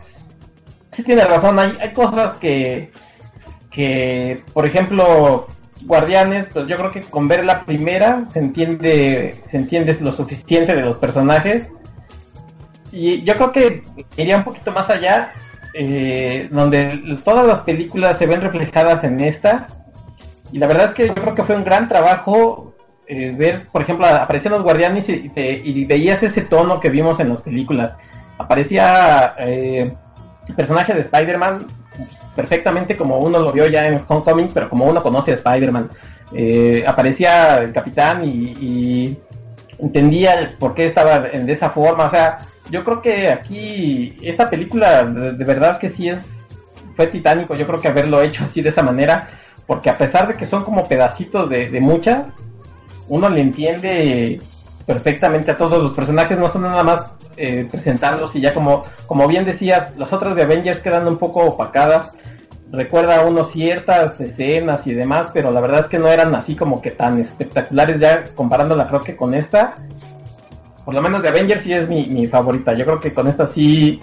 [0.92, 2.92] Sí tiene razón, hay, hay cosas que,
[3.70, 5.48] que, por ejemplo,
[5.84, 10.74] Guardianes, pues yo creo que con ver la primera se entiende, se entiende lo suficiente
[10.74, 11.70] de los personajes.
[12.92, 13.82] Y yo creo que
[14.16, 15.32] iría un poquito más allá,
[15.74, 19.66] eh, donde todas las películas se ven reflejadas en esta.
[20.52, 22.74] Y la verdad es que yo creo que fue un gran trabajo
[23.06, 27.18] eh, ver, por ejemplo, aparecían los guardianes y, te- y veías ese tono que vimos
[27.20, 27.94] en las películas.
[28.38, 29.92] Aparecía eh,
[30.48, 31.66] el personaje de Spider-Man
[32.34, 35.90] perfectamente como uno lo vio ya en Homecoming, pero como uno conoce a Spider-Man.
[36.34, 39.16] Eh, aparecía el capitán y,
[39.78, 42.06] entendía por qué estaba en- de esa forma.
[42.06, 42.38] O sea,
[42.70, 46.20] yo creo que aquí esta película de, de verdad que sí es
[46.96, 47.54] fue titánico.
[47.54, 49.28] Yo creo que haberlo hecho así de esa manera,
[49.66, 52.28] porque a pesar de que son como pedacitos de, de muchas,
[53.08, 54.40] uno le entiende
[54.86, 59.26] perfectamente a todos los personajes, no son nada más eh, presentarlos y ya como, como
[59.28, 62.14] bien decías, las otras de Avengers quedan un poco opacadas.
[62.70, 66.56] Recuerda a uno ciertas escenas y demás, pero la verdad es que no eran así
[66.56, 69.74] como que tan espectaculares ya comparándola creo que con esta.
[70.84, 72.72] Por lo menos de Avengers sí es mi, mi favorita.
[72.72, 74.00] Yo creo que con esta sí,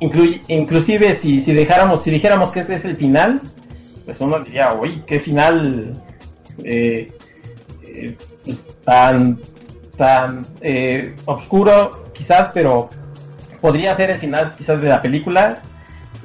[0.00, 3.40] inclu- inclusive si, si dejáramos, si dijéramos que este es el final,
[4.04, 5.92] pues uno diría, uy, qué final
[6.62, 7.12] eh,
[7.82, 9.40] eh, pues, tan
[10.00, 12.88] tan eh, oscuro quizás, pero
[13.60, 15.60] podría ser el final quizás de la película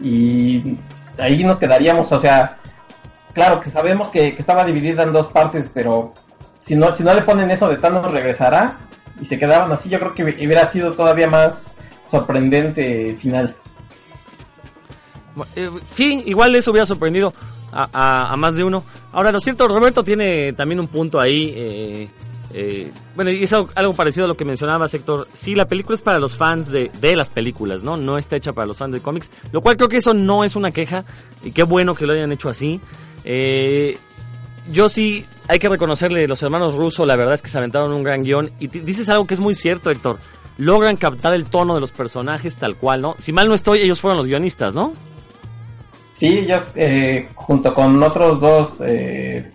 [0.01, 0.77] y
[1.17, 2.55] ahí nos quedaríamos, o sea,
[3.33, 6.13] claro que sabemos que, estaba dividida en dos partes, pero
[6.65, 8.77] si no, si no le ponen eso de Thanos regresará
[9.19, 11.61] y se quedaban así, yo creo que hubiera sido todavía más
[12.09, 13.55] sorprendente final.
[15.57, 17.33] Eh, sí, igual eso hubiera sorprendido
[17.73, 18.85] a, a- a más de uno.
[19.11, 21.51] Ahora, lo cierto, Roberto tiene también un punto ahí.
[21.53, 22.09] eh,
[22.57, 25.27] eh, bueno, y es algo, parecido a lo que mencionaba Héctor.
[25.33, 27.97] Sí, la película es para los fans de, de las películas, ¿no?
[27.97, 29.29] No está hecha para los fans de cómics.
[29.51, 31.03] Lo cual creo que eso no es una queja.
[31.43, 32.79] Y qué bueno que lo hayan hecho así.
[33.25, 33.97] Eh,
[34.71, 38.03] yo sí, hay que reconocerle, los hermanos Russo, la verdad es que se aventaron un
[38.03, 38.49] gran guion.
[38.57, 40.17] Y dices algo que es muy cierto, Héctor.
[40.57, 43.17] Logran captar el tono de los personajes tal cual, ¿no?
[43.19, 44.93] Si mal no estoy, ellos fueron los guionistas, ¿no?
[46.13, 49.51] Sí, ellos eh, junto con otros dos eh,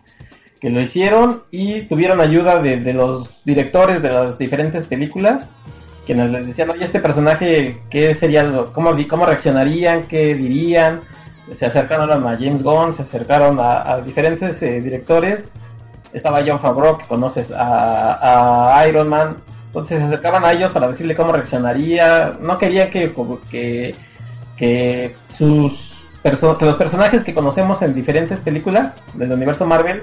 [0.60, 5.46] que lo hicieron y tuvieron ayuda de, los directores de las diferentes películas,
[6.04, 8.44] quienes les decían, oye, este personaje, ¿qué sería?
[8.72, 10.04] ¿Cómo, cómo reaccionarían?
[10.04, 11.00] ¿Qué dirían?
[11.56, 15.48] Se acercaron a James Gunn, se acercaron a, diferentes eh, directores.
[16.12, 19.36] Estaba John Favreau, que conoces a, Iron Man.
[19.66, 22.34] Entonces se acercaban a ellos para decirle cómo reaccionaría.
[22.40, 23.14] No querían que,
[23.50, 23.94] que,
[24.56, 25.90] que sus
[26.22, 30.02] que los personajes que conocemos en diferentes películas del universo Marvel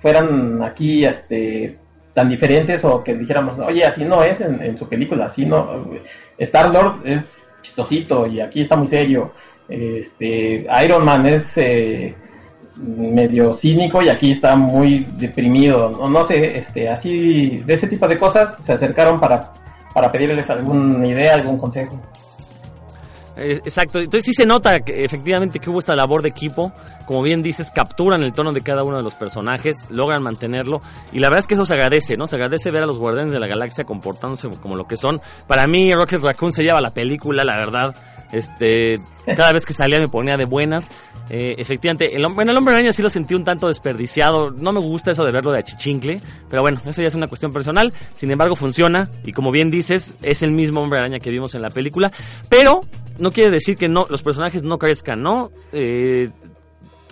[0.00, 1.78] fueran aquí este
[2.14, 5.84] tan diferentes o que dijéramos, oye, así no es en, su película, así no.
[6.38, 7.22] Star Lord es
[7.60, 9.32] chistosito y aquí está muy serio.
[9.68, 12.14] Este, Iron Man es eh,
[12.76, 15.90] medio cínico y aquí está muy deprimido.
[15.90, 19.52] No, no sé, este, así de ese tipo de cosas se acercaron para,
[19.92, 22.00] para pedirles alguna idea, algún consejo.
[23.36, 26.72] Eh, exacto, entonces sí se nota que, efectivamente que hubo esta labor de equipo,
[27.04, 30.80] como bien dices, capturan el tono de cada uno de los personajes, logran mantenerlo
[31.12, 32.26] y la verdad es que eso se agradece, ¿no?
[32.26, 35.20] Se agradece ver a los Guardianes de la Galaxia comportándose como lo que son.
[35.46, 37.94] Para mí Rocket Raccoon se lleva la película, la verdad.
[38.32, 40.88] Este, cada vez que salía me ponía de buenas.
[41.28, 44.50] Eh, efectivamente, el, bueno, el hombre araña sí lo sentí un tanto desperdiciado.
[44.50, 47.52] No me gusta eso de verlo de achichincle, pero bueno, eso ya es una cuestión
[47.52, 47.92] personal.
[48.14, 51.62] Sin embargo, funciona y como bien dices, es el mismo hombre araña que vimos en
[51.62, 52.10] la película.
[52.48, 52.82] Pero
[53.18, 55.50] no quiere decir que no los personajes no crezcan, ¿no?
[55.72, 56.30] Eh,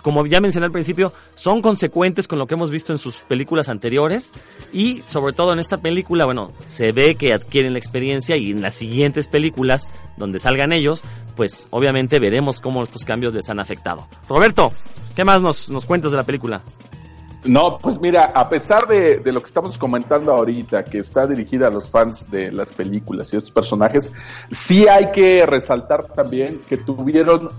[0.05, 3.69] como ya mencioné al principio, son consecuentes con lo que hemos visto en sus películas
[3.69, 4.31] anteriores
[4.71, 8.61] y sobre todo en esta película, bueno, se ve que adquieren la experiencia y en
[8.61, 11.01] las siguientes películas donde salgan ellos,
[11.35, 14.07] pues obviamente veremos cómo estos cambios les han afectado.
[14.29, 14.71] Roberto,
[15.15, 16.61] ¿qué más nos, nos cuentas de la película?
[17.45, 21.69] No, pues mira, a pesar de, lo que estamos comentando ahorita, que está dirigida a
[21.69, 24.11] los fans de las películas y estos personajes,
[24.49, 27.49] sí hay que resaltar también que tuvieron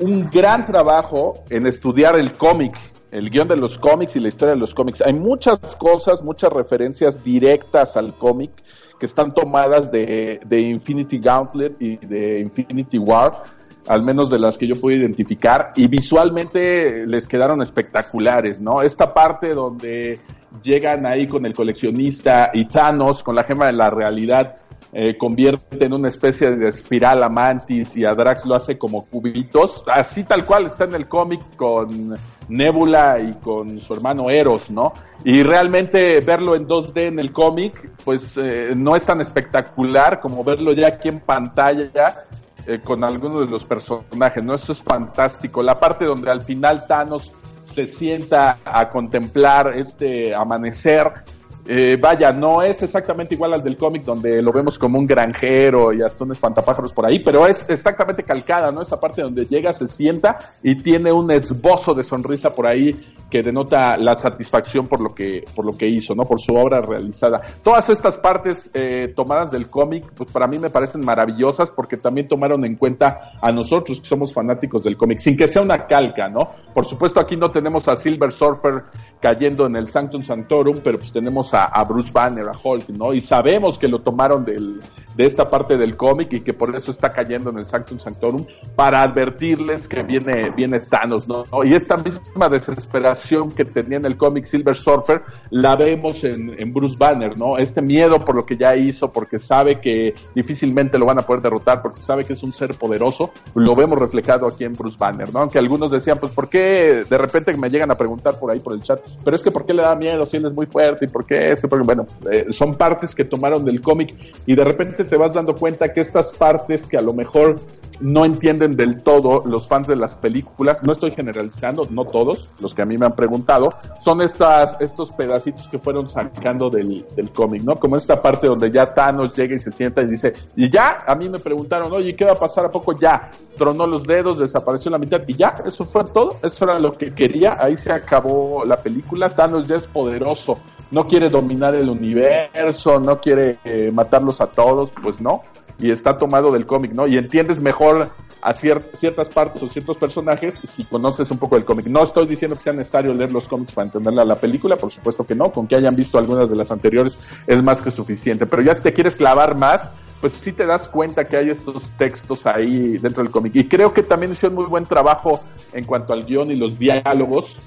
[0.00, 2.76] un gran trabajo en estudiar el cómic,
[3.12, 5.02] el guion de los cómics y la historia de los cómics.
[5.02, 8.50] Hay muchas cosas, muchas referencias directas al cómic
[8.98, 13.44] que están tomadas de, de Infinity Gauntlet y de Infinity War
[13.88, 18.82] al menos de las que yo pude identificar, y visualmente les quedaron espectaculares, ¿no?
[18.82, 20.20] Esta parte donde
[20.62, 24.56] llegan ahí con el coleccionista y Thanos con la gema de la realidad
[24.94, 29.06] eh, convierte en una especie de espiral a Mantis y a Drax lo hace como
[29.06, 32.14] cubitos, así tal cual está en el cómic con
[32.50, 34.92] Nebula y con su hermano Eros, ¿no?
[35.24, 40.44] Y realmente verlo en 2D en el cómic, pues eh, no es tan espectacular como
[40.44, 42.26] verlo ya aquí en pantalla
[42.66, 44.54] eh, con algunos de los personajes, ¿no?
[44.54, 45.62] Eso es fantástico.
[45.62, 51.24] La parte donde al final Thanos se sienta a contemplar este amanecer,
[51.64, 55.92] eh, vaya, no es exactamente igual al del cómic donde lo vemos como un granjero
[55.92, 58.82] y hasta un espantapájaros por ahí, pero es exactamente calcada, ¿no?
[58.82, 63.42] Esta parte donde llega, se sienta y tiene un esbozo de sonrisa por ahí que
[63.42, 66.24] denota la satisfacción por lo que, por lo que hizo, ¿no?
[66.24, 67.40] Por su obra realizada.
[67.62, 72.26] Todas estas partes eh, tomadas del cómic, pues para mí me parecen maravillosas porque también
[72.26, 76.28] tomaron en cuenta a nosotros que somos fanáticos del cómic, sin que sea una calca,
[76.28, 76.50] ¿no?
[76.74, 78.82] Por supuesto aquí no tenemos a Silver Surfer
[79.20, 83.12] cayendo en el Sanctum Sanctorum, pero pues tenemos a, Bruce Banner, a Hulk, ¿no?
[83.12, 84.80] Y sabemos que lo tomaron del,
[85.16, 88.46] de esta parte del cómic y que por eso está cayendo en el Sanctum Sanctorum
[88.76, 91.44] para advertirles que viene, viene Thanos, ¿no?
[91.64, 96.72] Y esta misma desesperación que tenía en el cómic Silver Surfer la vemos en, en
[96.72, 97.58] Bruce Banner, ¿no?
[97.58, 101.42] Este miedo por lo que ya hizo, porque sabe que difícilmente lo van a poder
[101.42, 105.32] derrotar, porque sabe que es un ser poderoso, lo vemos reflejado aquí en Bruce Banner,
[105.32, 105.40] ¿no?
[105.40, 108.72] Aunque algunos decían, pues, ¿por qué de repente me llegan a preguntar por ahí por
[108.72, 109.00] el chat?
[109.24, 111.04] Pero es que ¿por qué le da miedo si él es muy fuerte?
[111.04, 111.68] ¿Y por qué esto?
[111.68, 114.14] Porque, bueno, eh, son partes que tomaron del cómic
[114.46, 117.56] y de repente te vas dando cuenta que estas partes que a lo mejor
[118.02, 122.74] no entienden del todo los fans de las películas, no estoy generalizando, no todos, los
[122.74, 127.30] que a mí me han preguntado, son estas, estos pedacitos que fueron sacando del, del
[127.30, 127.76] cómic, ¿no?
[127.76, 131.14] Como esta parte donde ya Thanos llega y se sienta y dice, y ya, a
[131.14, 132.98] mí me preguntaron, oye, ¿qué va a pasar a poco?
[132.98, 136.92] Ya, tronó los dedos, desapareció la mitad y ya, eso fue todo, eso era lo
[136.92, 140.58] que quería, ahí se acabó la película, Thanos ya es poderoso,
[140.92, 145.42] no quiere dominar el universo, no quiere eh, matarlos a todos, pues no,
[145.78, 147.08] y está tomado del cómic, ¿no?
[147.08, 148.10] Y entiendes mejor
[148.42, 151.86] a cier ciertas partes o ciertos personajes si conoces un poco del cómic.
[151.86, 155.24] No estoy diciendo que sea necesario leer los cómics para entenderla la película, por supuesto
[155.24, 158.62] que no, con que hayan visto algunas de las anteriores es más que suficiente, pero
[158.62, 159.90] ya si te quieres clavar más,
[160.22, 163.56] pues sí te das cuenta que hay estos textos ahí dentro del cómic.
[163.56, 165.40] Y creo que también hicieron muy buen trabajo
[165.72, 167.58] en cuanto al guion y los diálogos,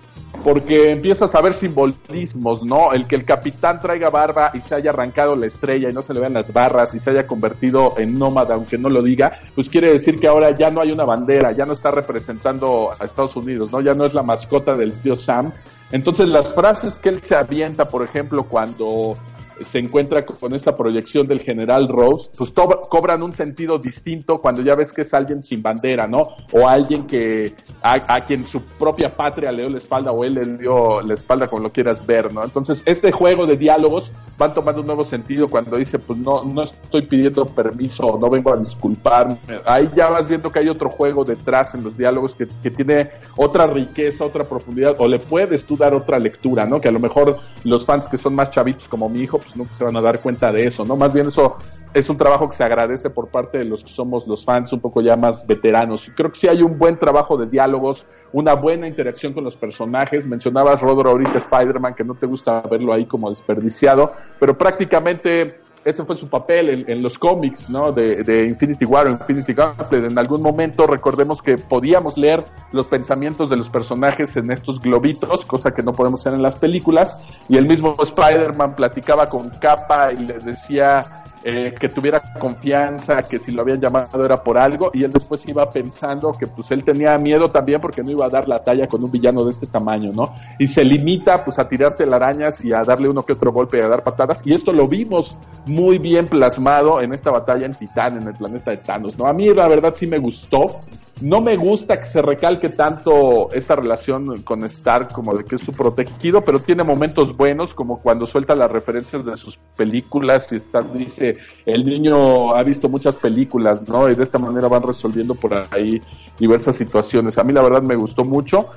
[0.41, 2.93] porque empiezas a ver simbolismos, ¿no?
[2.93, 6.13] El que el capitán traiga barba y se haya arrancado la estrella y no se
[6.13, 9.67] le vean las barras y se haya convertido en nómada, aunque no lo diga, pues
[9.67, 13.35] quiere decir que ahora ya no hay una bandera, ya no está representando a Estados
[13.35, 13.81] Unidos, ¿no?
[13.81, 15.51] Ya no es la mascota del tío Sam.
[15.91, 19.17] Entonces las frases que él se avienta, por ejemplo, cuando
[19.61, 24.75] se encuentra con esta proyección del general Rose, pues cobran un sentido distinto cuando ya
[24.75, 26.27] ves que es alguien sin bandera, ¿no?
[26.51, 30.57] O alguien que a, quien su propia patria le dio la espalda o él le
[30.57, 32.43] dio la espalda, como lo quieras ver, ¿no?
[32.43, 36.63] Entonces, este juego de diálogos van tomando un nuevo sentido cuando dice, pues no, no
[36.63, 39.37] estoy pidiendo permiso, no vengo a disculparme.
[39.65, 43.11] Ahí ya vas viendo que hay otro juego detrás en los diálogos que, que tiene
[43.37, 46.81] otra riqueza, otra profundidad, o le puedes tú dar otra lectura, ¿no?
[46.81, 49.73] Que a lo mejor los fans que son más chavitos como mi hijo, pues nunca
[49.73, 50.95] se van a dar cuenta de eso, ¿no?
[50.95, 51.57] Más bien eso
[51.93, 54.81] es un trabajo que se agradece por parte de los que somos los fans un
[54.81, 56.07] poco ya más veteranos.
[56.07, 59.55] Y creo que sí hay un buen trabajo de diálogos, una buena interacción con los
[59.55, 60.27] personajes.
[60.27, 66.03] Mencionabas, Rodro, ahorita Spider-Man, que no te gusta verlo ahí como desperdiciado, pero prácticamente ese
[66.03, 67.91] fue su papel en, los cómics, ¿no?
[67.91, 70.05] De, Infinity War o Infinity Gauntlet.
[70.05, 75.45] En algún momento recordemos que podíamos leer los pensamientos de los personajes en estos globitos,
[75.45, 77.21] cosa que no podemos hacer en las películas.
[77.47, 83.37] Y el mismo Spider-Man platicaba con Capa y le decía eh, que tuviera confianza, que
[83.37, 86.83] si lo habían llamado era por algo, y él después iba pensando que pues él
[86.83, 89.67] tenía miedo también porque no iba a dar la talla con un villano de este
[89.67, 90.33] tamaño, ¿no?
[90.57, 93.81] Y se limita pues a tirarte arañas y a darle uno que otro golpe y
[93.81, 95.37] a dar patadas, y esto lo vimos
[95.67, 99.27] muy bien plasmado en esta batalla en Titán, en el planeta de Thanos, ¿no?
[99.27, 100.81] A mí la verdad sí me gustó,
[101.21, 105.61] no me gusta que se recalque tanto esta relación con Stark como de que es
[105.61, 110.57] su protegido, pero tiene momentos buenos, como cuando suelta las referencias de sus películas y
[110.57, 114.09] Stark dice, el niño ha visto muchas películas, ¿no?
[114.09, 116.01] Y de esta manera van resolviendo por ahí
[116.37, 117.37] diversas situaciones.
[117.37, 118.69] A mí la verdad me gustó mucho.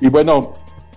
[0.00, 0.54] Y bueno,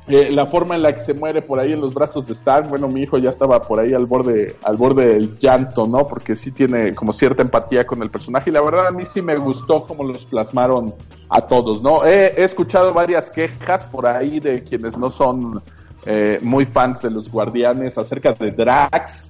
[0.09, 2.67] eh, la forma en la que se muere por ahí en los brazos de Stark,
[2.67, 6.07] bueno, mi hijo ya estaba por ahí al borde, al borde del llanto, ¿no?
[6.07, 9.21] Porque sí tiene como cierta empatía con el personaje y la verdad a mí sí
[9.21, 10.95] me gustó cómo los plasmaron
[11.29, 12.03] a todos, ¿no?
[12.05, 15.61] He, escuchado varias quejas por ahí de quienes no son
[16.05, 19.28] eh, muy fans de los guardianes acerca de Drax,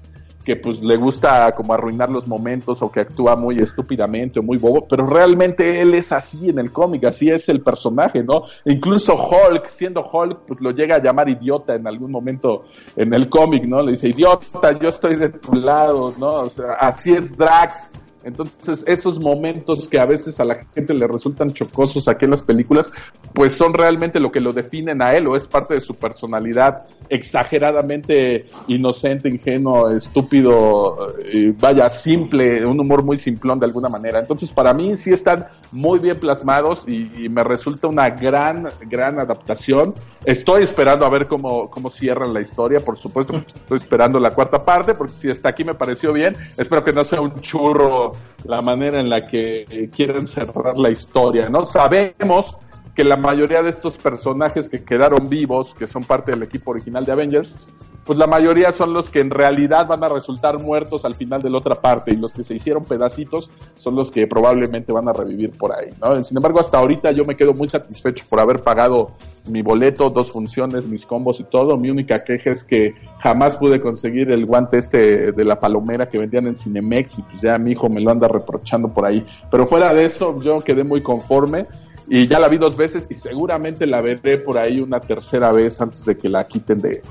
[0.50, 4.58] que pues le gusta como arruinar los momentos o que actúa muy estúpidamente o muy
[4.58, 8.46] bobo, pero realmente él es así en el cómic, así es el personaje, ¿no?
[8.66, 12.64] Incluso Hulk, siendo Hulk, pues lo llega a llamar idiota en algún momento
[12.96, 13.84] en el cómic, ¿no?
[13.84, 16.34] Le dice, idiota, yo estoy de tu lado, ¿no?
[16.38, 17.92] O sea, así es Drax
[18.30, 22.44] entonces, esos momentos que a veces a la gente le resultan chocosos aquí en las
[22.44, 22.92] películas,
[23.34, 26.86] pues son realmente lo que lo definen a él o es parte de su personalidad
[27.10, 34.20] exageradamente inocente, ingenuo, estúpido, eh, vaya, simple, un humor muy simplón de alguna manera.
[34.20, 39.94] Entonces, para mí sí están muy bien plasmados y, me resulta una gran, gran adaptación.
[40.26, 44.64] Estoy esperando a ver cómo, cómo cierran la historia, por supuesto, estoy esperando la cuarta
[44.64, 48.14] parte, porque si hasta aquí me pareció bien, espero que no sea un churro
[48.46, 51.66] la manera en la que quieren cerrar la historia, ¿no?
[51.66, 52.58] Sabemos
[53.00, 57.06] que la mayoría de estos personajes que quedaron vivos, que son parte del equipo original
[57.06, 57.70] de Avengers,
[58.04, 61.50] pues la mayoría son los que en realidad van a resultar muertos al final de
[61.50, 65.14] la otra parte y los que se hicieron pedacitos son los que probablemente van a
[65.14, 65.90] revivir por ahí.
[66.24, 69.12] Sin embargo, hasta ahorita yo me quedo muy satisfecho por haber pagado
[69.48, 71.78] mi boleto, dos funciones, mis combos y todo.
[71.78, 76.18] Mi única queja es que jamás pude conseguir el guante este de la palomera que
[76.18, 79.26] vendían en Cinemex y pues ya mi hijo me lo anda reprochando por ahí.
[79.50, 81.68] Pero fuera de eso, yo quedé muy conforme
[82.10, 85.80] y ya la vi dos veces y seguramente la veré por ahí una tercera vez
[85.80, 87.02] antes de que la quiten de,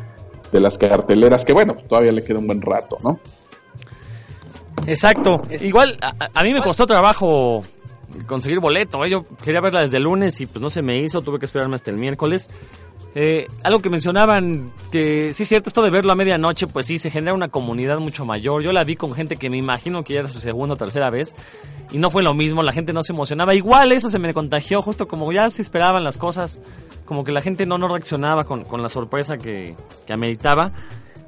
[0.50, 3.20] de las carteleras, que bueno, todavía le queda un buen rato, ¿no?
[4.86, 5.42] Exacto.
[5.60, 7.62] Igual, a, mí me costó trabajo
[8.26, 9.04] conseguir boleto.
[9.04, 9.10] ¿eh?
[9.10, 11.76] Yo quería verla desde el lunes y pues no se me hizo, tuve que esperarme
[11.76, 12.50] hasta el miércoles.
[13.14, 16.98] Eh, algo que mencionaban, que sí es cierto, esto de verlo a medianoche, pues sí,
[16.98, 18.62] se genera una comunidad mucho mayor.
[18.62, 21.10] Yo la vi con gente que me imagino que ya era su segunda o tercera
[21.10, 21.34] vez
[21.90, 23.54] y no fue lo mismo, la gente no se emocionaba.
[23.54, 26.60] Igual eso se me contagió, justo como ya se esperaban las cosas,
[27.04, 29.74] como que la gente no, no reaccionaba con, con la sorpresa que,
[30.06, 30.72] que ameritaba.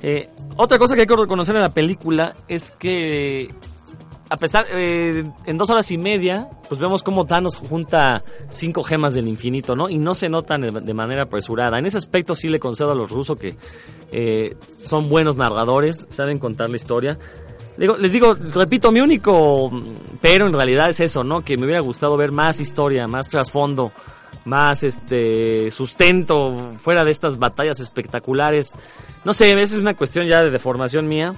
[0.02, 3.54] Eh, otra cosa que hay que reconocer en la película es que
[4.30, 9.12] a pesar, eh, en dos horas y media, pues vemos cómo Thanos junta cinco gemas
[9.14, 9.90] del infinito, ¿no?
[9.90, 11.78] Y no se notan de manera apresurada.
[11.78, 13.56] En ese aspecto sí le concedo a los rusos que
[14.12, 17.18] eh, son buenos narradores, saben contar la historia
[17.80, 19.70] les digo, repito, mi único
[20.20, 21.42] pero en realidad es eso, ¿no?
[21.42, 23.92] Que me hubiera gustado ver más historia, más trasfondo,
[24.44, 28.74] más este sustento fuera de estas batallas espectaculares.
[29.24, 31.32] No sé, esa es una cuestión ya de deformación mía.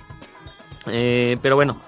[0.87, 1.81] Eh, pero bueno,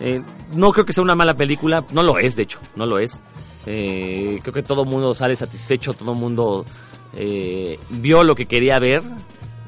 [0.00, 0.20] eh,
[0.54, 3.20] no creo que sea una mala película, no lo es, de hecho, no lo es.
[3.66, 6.64] Eh, creo que todo el mundo sale satisfecho, todo el mundo
[7.90, 9.02] vio lo que quería ver,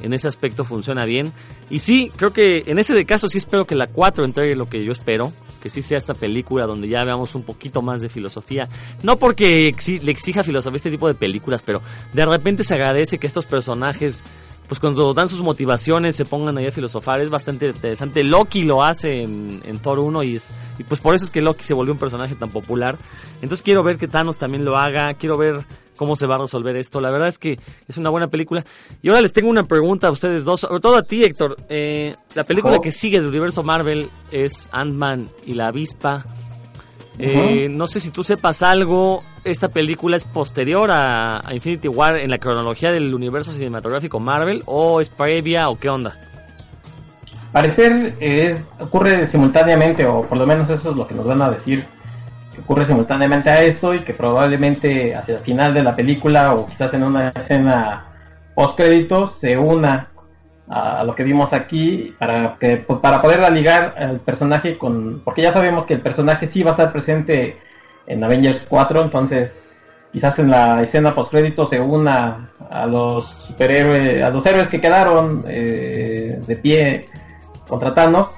[0.03, 1.33] en ese aspecto funciona bien.
[1.71, 4.69] Y sí, creo que en ese de caso sí espero que la 4 entregue lo
[4.69, 8.09] que yo espero, que sí sea esta película donde ya veamos un poquito más de
[8.09, 8.69] filosofía.
[9.03, 11.81] No porque le exija filosofía este tipo de películas, pero
[12.13, 14.25] de repente se agradece que estos personajes
[14.73, 18.25] pues cuando dan sus motivaciones se pongan ahí a filosofar, es bastante interesante.
[18.25, 21.63] Loki lo hace en, Thor 1 y, es, y pues por eso es que Loki
[21.63, 22.97] se volvió un personaje tan popular.
[23.43, 25.63] Entonces quiero ver que Thanos también lo haga, quiero ver
[25.97, 27.03] cómo se va a resolver esto.
[27.03, 28.65] La verdad es que es una buena película.
[29.03, 31.59] Y ahora les tengo una pregunta a ustedes dos, sobre todo a ti, Héctor.
[31.69, 36.25] Eh, la película que sigue del universo Marvel es Ant-Man y la avispa.
[37.25, 42.31] Eh, no sé si tú sepas algo, esta película es posterior a, Infinity War en
[42.31, 46.15] la cronología del universo cinematográfico Marvel o es previa o qué onda.
[47.53, 51.51] Parecer es, ocurre simultáneamente, o por lo menos eso es lo que nos van a
[51.51, 51.87] decir,
[52.53, 56.67] que ocurre simultáneamente a esto y que probablemente hacia el final de la película o
[56.67, 58.07] quizás en una escena
[58.57, 60.09] post créditos se una
[60.69, 65.43] a, lo que vimos aquí para que pues, para poderla ligar al personaje con porque
[65.43, 67.59] ya sabemos que el personaje sí va a estar presente
[68.07, 69.61] en Avengers 4 entonces
[70.13, 74.81] quizás en la escena post crédito se una a los superhéroes a los héroes que
[74.81, 77.09] quedaron eh, de pie
[77.67, 78.29] contra Thanos.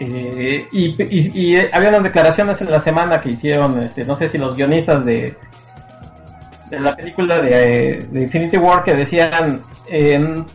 [0.00, 4.56] Eh, y, había unas declaraciones en la semana que hicieron este, no sé si los
[4.56, 5.36] guionistas de
[6.68, 9.62] de la película de Infinity War que decían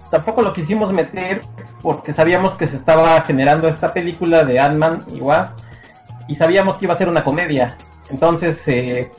[0.09, 1.41] tampoco lo quisimos meter
[1.81, 5.57] porque sabíamos que se estaba generando esta película de Ant-Man y Wasp
[6.27, 7.75] y sabíamos que iba a ser una comedia.
[8.09, 9.11] Entonces, eh,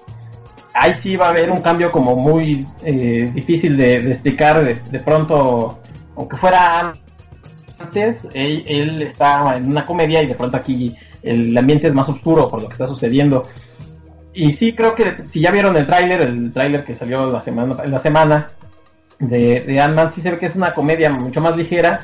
[0.75, 5.81] ahí sí va a haber un cambio como muy eh, difícil de, explicar de, pronto,
[6.17, 6.93] aunque fuera
[7.79, 12.09] antes, él, él, está en una comedia y de pronto aquí el ambiente es más
[12.09, 13.45] oscuro por lo que está sucediendo.
[14.33, 17.85] Y sí, creo que si ya vieron el tráiler, el tráiler que salió la semana,
[17.85, 18.49] la semana
[19.21, 22.01] de, de Ant-Man sí se ve que es una comedia mucho más ligera,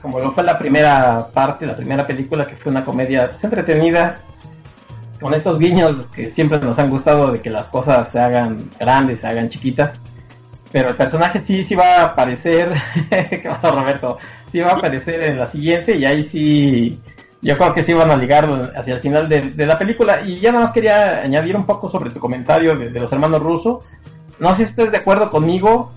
[0.00, 4.18] como lo fue la primera parte, la primera película, que fue una comedia entretenida,
[5.20, 9.20] con estos guiños que siempre nos han gustado de que las cosas se hagan grandes,
[9.20, 10.00] se hagan chiquitas.
[10.70, 12.72] Pero el personaje sí, sí va a aparecer,
[13.10, 14.18] ¿qué pasa Roberto?
[14.52, 17.00] Sí va a aparecer en la siguiente y ahí sí,
[17.40, 20.20] yo creo que sí van a ligar hacia el final de, la película.
[20.20, 23.42] Y ya nada más quería añadir un poco sobre tu comentario de, de los hermanos
[23.42, 23.84] rusos.
[24.38, 25.90] No sé si estés de acuerdo conmigo,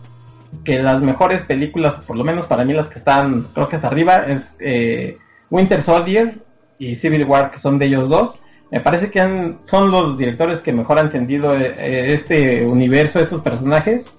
[0.63, 3.87] que las mejores películas, por lo menos para mí las que están, creo que hasta
[3.87, 5.17] arriba, es eh,
[5.49, 6.39] Winter Soldier
[6.77, 8.35] y Civil War, que son de ellos dos.
[8.69, 13.19] Me parece que han, son los directores que mejor han entendido eh, eh, este universo,
[13.19, 14.11] estos personajes.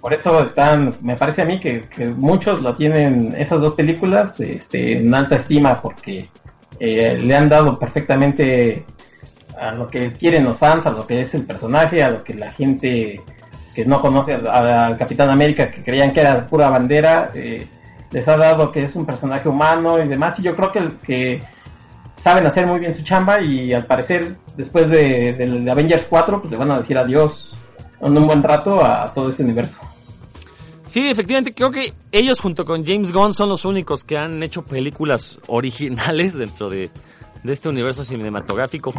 [0.00, 4.98] Por eso están, me parece a mí que, muchos lo tienen, esas dos películas, este,
[4.98, 6.28] en alta estima, porque
[6.78, 8.84] le han dado perfectamente
[9.58, 12.34] a lo que quieren los fans, a lo que es el personaje, a lo que
[12.34, 13.22] la gente
[13.76, 17.68] que no conoce al Capitán América, que creían que era pura bandera, eh,
[18.10, 21.40] les ha dado que es un personaje humano y demás, y yo creo que, que
[22.22, 26.56] saben hacer muy bien su chamba y al parecer después de, Avengers 4 pues le
[26.56, 27.50] van a decir adiós
[28.00, 29.76] en un buen rato a todo este universo.
[30.86, 34.62] Sí, efectivamente, creo que ellos junto con James Gunn son los únicos que han hecho
[34.62, 36.90] películas originales dentro de,
[37.46, 38.92] de este universo cinematográfico.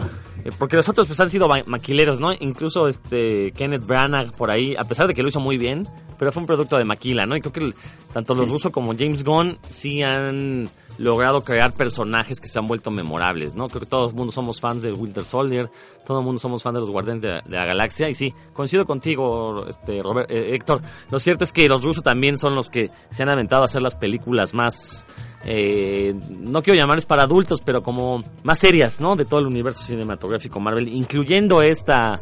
[0.43, 2.31] Eh, porque los otros pues han sido maquileros, ¿no?
[2.39, 5.87] Incluso este Kenneth Branagh por ahí, a pesar de que lo hizo muy bien,
[6.17, 7.35] pero fue un producto de maquila, ¿no?
[7.35, 7.73] Y creo que
[8.13, 12.89] tanto los rusos como James Gunn sí han logrado crear personajes que se han vuelto
[12.89, 13.67] memorables, ¿no?
[13.67, 15.69] Creo que todo el mundo somos fans de Winter Soldier,
[16.05, 19.67] todo el mundo somos fans de los Guardianes de, la Galaxia, y sí, coincido contigo,
[19.67, 20.81] este, Robert, eh, Héctor.
[21.11, 23.81] Lo cierto es que los rusos también son los que se han aventado a hacer
[23.81, 25.05] las películas más
[25.43, 29.15] eh, no quiero llamarles para adultos, pero como más serias, ¿no?
[29.15, 32.21] De todo el universo cinematográfico Marvel, incluyendo esta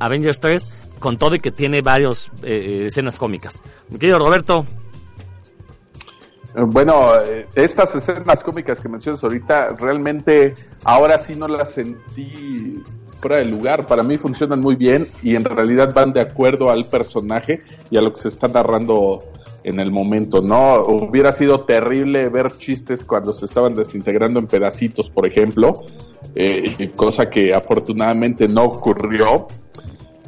[0.00, 3.60] Avengers 3, con todo y que tiene varias eh, escenas cómicas.
[3.88, 4.64] Mi querido Roberto.
[6.54, 7.12] Eh, bueno,
[7.54, 12.82] estas escenas cómicas que mencionas ahorita, realmente ahora sí no las sentí
[13.18, 13.86] fuera de lugar.
[13.86, 18.02] Para mí funcionan muy bien y en realidad van de acuerdo al personaje y a
[18.02, 19.20] lo que se está narrando
[19.66, 20.76] en el momento, ¿no?
[20.86, 25.82] Hubiera sido terrible ver chistes cuando se estaban desintegrando en pedacitos, por ejemplo,
[26.36, 29.48] eh, cosa que afortunadamente no ocurrió.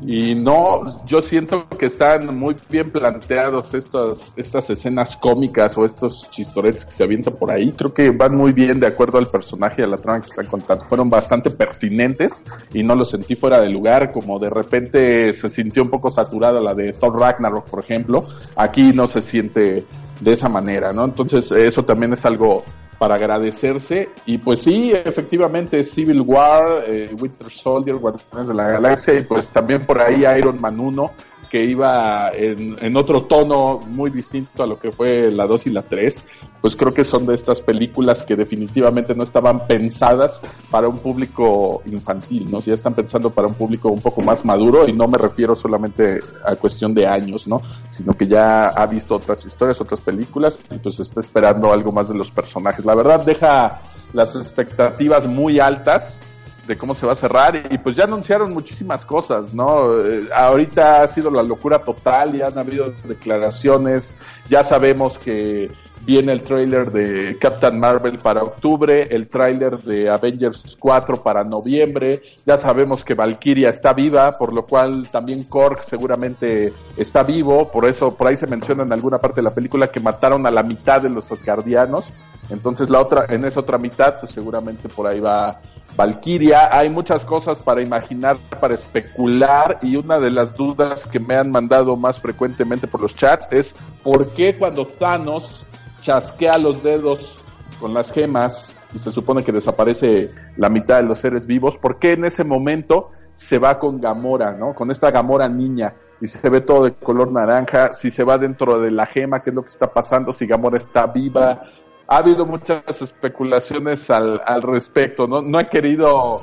[0.07, 6.31] Y no, yo siento que están muy bien planteados estas, estas escenas cómicas o estos
[6.31, 7.73] chistoretes que se avientan por ahí.
[7.73, 10.47] Creo que van muy bien de acuerdo al personaje y a la trama que están
[10.47, 10.85] contando.
[10.85, 15.83] Fueron bastante pertinentes y no los sentí fuera de lugar, como de repente se sintió
[15.83, 18.27] un poco saturada la de Thor Ragnarok, por ejemplo.
[18.57, 19.85] Aquí no se siente
[20.21, 21.05] de esa manera, ¿no?
[21.05, 22.65] Entonces eso también es algo
[22.99, 24.09] para agradecerse.
[24.27, 29.49] Y pues sí, efectivamente, Civil War, eh, Winter Soldier, Guardianes de la Galaxia, y pues
[29.49, 31.11] también por ahí Iron Man 1,
[31.49, 35.83] que iba en, otro tono muy distinto a lo que fue la 2 y la
[35.83, 36.23] 3,
[36.61, 40.41] pues creo que son de estas películas que definitivamente no estaban pensadas
[40.71, 42.61] para un público infantil, ¿no?
[42.61, 46.21] Ya están pensando para un público un poco más maduro y no me refiero solamente
[46.45, 47.63] a cuestión de años, ¿no?
[47.91, 52.09] Sino que ya ha visto otras historias, otras películas y pues está esperando algo más
[52.09, 52.85] de los personajes.
[52.85, 53.81] La verdad deja
[54.13, 56.21] las expectativas muy altas
[56.69, 59.99] de cómo se va a cerrar y pues ya anunciaron muchísimas cosas, ¿no?
[59.99, 64.15] Eh, ahorita ha sido la locura total y han habido declaraciones,
[64.51, 65.71] ya sabemos que
[66.03, 72.23] viene el tráiler de Captain Marvel para octubre, el tráiler de Avengers 4 para noviembre,
[72.45, 77.89] ya sabemos que Valkyria está viva, por lo cual también Korg seguramente está vivo, por
[77.89, 80.63] eso por ahí se menciona en alguna parte de la película que mataron a la
[80.63, 82.13] mitad de los Asgardianos,
[82.51, 85.61] entonces la otra en esa otra mitad pues seguramente por ahí va
[85.97, 91.35] Valkyria, hay muchas cosas para imaginar, para especular y una de las dudas que me
[91.35, 95.65] han mandado más frecuentemente por los chats es ¿por qué cuando Thanos
[96.01, 97.43] chasquea los dedos
[97.81, 101.99] con las gemas y se supone que desaparece la mitad de los seres vivos, ¿por
[101.99, 104.75] qué en ese momento se va con Gamora, ¿no?
[104.75, 108.81] Con esta Gamora niña y se ve todo de color naranja, si se va dentro
[108.81, 111.63] de la gema, qué es lo que está pasando, si Gamora está viva,
[112.09, 115.43] ha habido muchas especulaciones al, al respecto, ¿no?
[115.43, 116.41] No he querido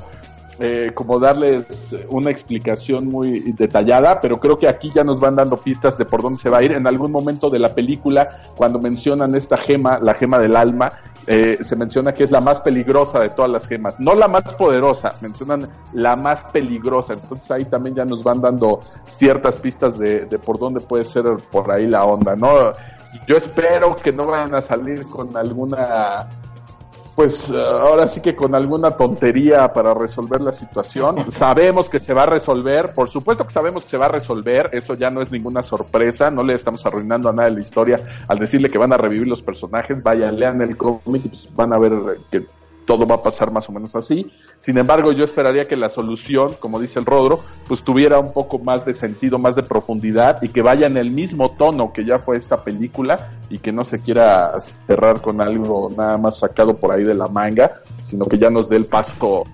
[0.58, 5.58] eh, como darles una explicación muy detallada, pero creo que aquí ya nos van dando
[5.58, 6.72] pistas de por dónde se va a ir.
[6.72, 10.92] En algún momento de la película, cuando mencionan esta gema, la gema del alma,
[11.26, 14.52] eh, se menciona que es la más peligrosa de todas las gemas, no la más
[14.52, 17.14] poderosa, mencionan la más peligrosa.
[17.14, 21.24] Entonces ahí también ya nos van dando ciertas pistas de, de por dónde puede ser
[21.50, 22.72] por ahí la onda, ¿no?
[23.26, 26.28] Yo espero que no vayan a salir con alguna
[27.16, 31.24] pues ahora sí que con alguna tontería para resolver la situación.
[31.32, 34.68] Sabemos que se va a resolver, por supuesto que sabemos que se va a resolver,
[34.72, 38.00] eso ya no es ninguna sorpresa, no le estamos arruinando a nada de la historia
[38.28, 41.72] al decirle que van a revivir los personajes, vayan, lean el cómic y pues van
[41.72, 41.92] a ver
[42.30, 42.44] que
[42.86, 44.30] todo va a pasar más o menos así.
[44.58, 48.58] Sin embargo, yo esperaría que la solución, como dice el Rodro, pues tuviera un poco
[48.58, 52.18] más de sentido, más de profundidad y que vaya en el mismo tono que ya
[52.18, 56.92] fue esta película y que no se quiera cerrar con algo nada más sacado por
[56.92, 59.44] ahí de la manga, sino que ya nos dé el paso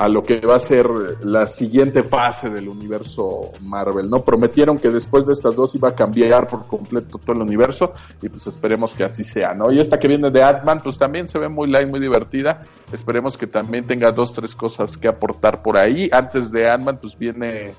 [0.00, 0.88] a lo que va a ser
[1.20, 4.24] la siguiente fase del universo Marvel, ¿no?
[4.24, 7.92] Prometieron que después de estas dos iba a cambiar por completo todo el universo
[8.22, 9.70] y pues esperemos que así sea, ¿no?
[9.70, 13.36] Y esta que viene de Ant-Man pues también se ve muy light, muy divertida, esperemos
[13.36, 16.08] que también tenga dos, tres cosas que aportar por ahí.
[16.10, 17.74] Antes de Ant-Man pues viene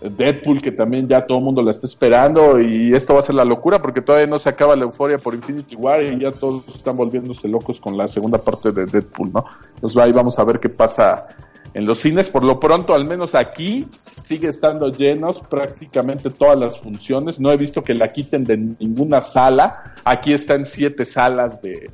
[0.00, 3.36] Deadpool que también ya todo el mundo la está esperando y esto va a ser
[3.36, 6.66] la locura porque todavía no se acaba la euforia por Infinity War y ya todos
[6.66, 9.44] están volviéndose locos con la segunda parte de Deadpool, ¿no?
[9.76, 11.28] Entonces ahí vamos a ver qué pasa
[11.74, 12.28] en los cines.
[12.28, 17.40] Por lo pronto, al menos aquí, sigue estando llenos prácticamente todas las funciones.
[17.40, 19.94] No he visto que la quiten de ninguna sala.
[20.04, 21.90] Aquí está en siete salas de,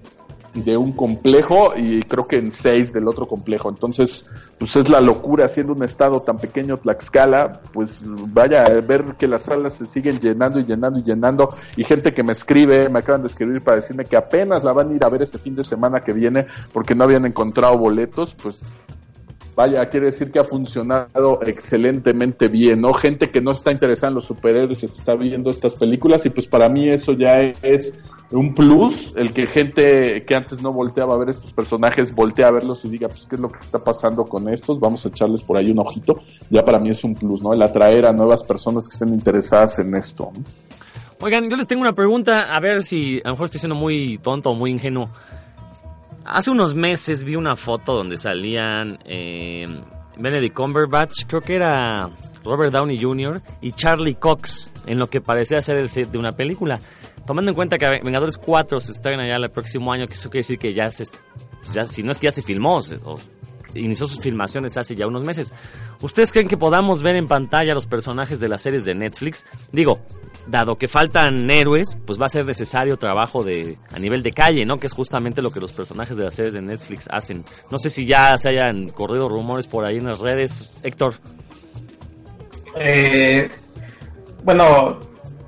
[0.65, 3.69] de un complejo y creo que en seis del otro complejo.
[3.69, 9.05] Entonces, pues es la locura, siendo un estado tan pequeño Tlaxcala, pues vaya a ver
[9.19, 11.55] que las salas se siguen llenando y llenando y llenando.
[11.77, 14.91] Y gente que me escribe, me acaban de escribir para decirme que apenas la van
[14.91, 18.35] a ir a ver este fin de semana que viene porque no habían encontrado boletos,
[18.35, 18.61] pues
[19.57, 22.93] vaya, quiere decir que ha funcionado excelentemente bien, ¿no?
[22.93, 26.69] Gente que no está interesada en los superhéroes está viendo estas películas y pues para
[26.69, 27.99] mí eso ya es
[28.31, 32.51] un plus, el que gente que antes no volteaba a ver estos personajes voltea a
[32.51, 35.43] verlos y diga, pues qué es lo que está pasando con estos, vamos a echarles
[35.43, 36.17] por ahí un ojito,
[36.51, 37.53] ya para mí es un plus, ¿no?
[37.55, 40.33] El atraer a nuevas personas que estén interesadas en esto.
[41.21, 44.19] Oigan, yo les tengo una pregunta, a ver si a lo mejor estoy siendo muy
[44.19, 45.09] tonto o muy ingenuo.
[46.29, 49.65] Hace unos meses vi una foto donde salían eh,
[50.17, 52.11] Benedict Cumberbatch, creo que era
[52.43, 53.41] Robert Downey Jr.
[53.61, 56.81] y Charlie Cox en lo que parecía ser el set de una película.
[57.25, 60.41] Tomando en cuenta que Vengadores 4 se estrena ya el próximo año, que eso quiere
[60.41, 63.21] decir que ya se, si no es que ya se filmó, o
[63.79, 65.53] inició sus filmaciones hace ya unos meses.
[66.01, 69.45] ¿Ustedes creen que podamos ver en pantalla los personajes de las series de Netflix?
[69.73, 70.01] Digo,
[70.47, 74.65] dado que faltan héroes, pues va a ser necesario trabajo de a nivel de calle,
[74.65, 74.79] ¿no?
[74.79, 77.45] Que es justamente lo que los personajes de las series de Netflix hacen.
[77.71, 80.81] No sé si ya se hayan corrido rumores por ahí en las redes.
[80.83, 81.15] Héctor.
[82.79, 83.49] Eh,
[84.45, 84.99] bueno,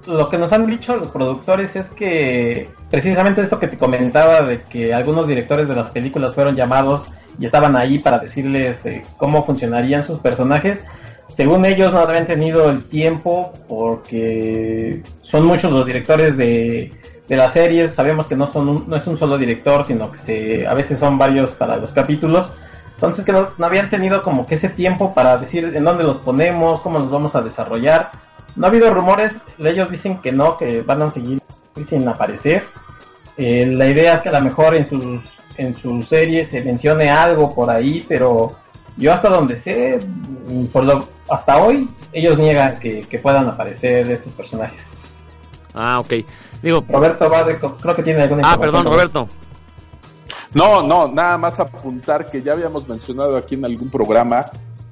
[0.06, 4.62] lo que nos han dicho los productores es que precisamente esto que te comentaba de
[4.62, 7.08] que algunos directores de las películas fueron llamados
[7.38, 10.84] y estaban ahí para decirles eh, cómo funcionarían sus personajes,
[11.28, 16.92] según ellos no habían tenido el tiempo porque son muchos los directores de,
[17.28, 20.74] de las series, sabemos que no, son no es un solo director, sino que a
[20.74, 22.50] veces son varios para los capítulos,
[22.94, 26.16] entonces que no, no habían tenido como que ese tiempo para decir en dónde los
[26.16, 28.10] ponemos, cómo los vamos a desarrollar.
[28.56, 31.40] No ha habido rumores, ellos dicen que no, que van a seguir
[31.86, 32.64] sin aparecer.
[33.36, 37.10] Eh, la idea es que a lo mejor en sus, en sus series se mencione
[37.10, 38.56] algo por ahí, pero
[38.96, 39.98] yo hasta donde sé,
[40.72, 44.88] por lo, hasta hoy, ellos niegan que, que puedan aparecer estos personajes.
[45.74, 46.14] Ah, ok.
[46.62, 49.28] Digo, Roberto va de, creo que tiene alguna ah, perdón, Roberto.
[50.54, 54.50] No, no, nada más apuntar que ya habíamos mencionado aquí en algún programa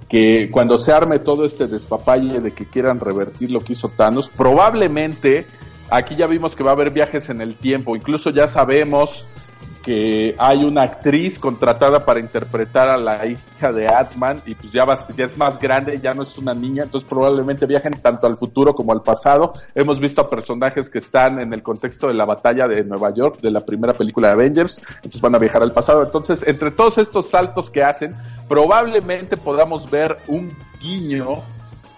[0.09, 4.29] que cuando se arme todo este despapalle de que quieran revertir lo que hizo Thanos,
[4.29, 5.47] probablemente
[5.91, 9.27] aquí ya vimos que va a haber viajes en el tiempo, incluso ya sabemos
[9.87, 14.85] que hay una actriz contratada para interpretar a la hija de Atman y pues ya,
[15.17, 18.75] ya es más grande, ya no es una niña, entonces probablemente viajen tanto al futuro
[18.75, 19.53] como al pasado.
[19.77, 23.41] Hemos visto a personajes que están en el contexto de la batalla de Nueva York,
[23.41, 26.03] de la primera película de Avengers, entonces van a viajar al pasado.
[26.03, 28.13] Entonces, entre todos estos saltos que hacen,
[28.49, 31.45] probablemente podamos ver un guiño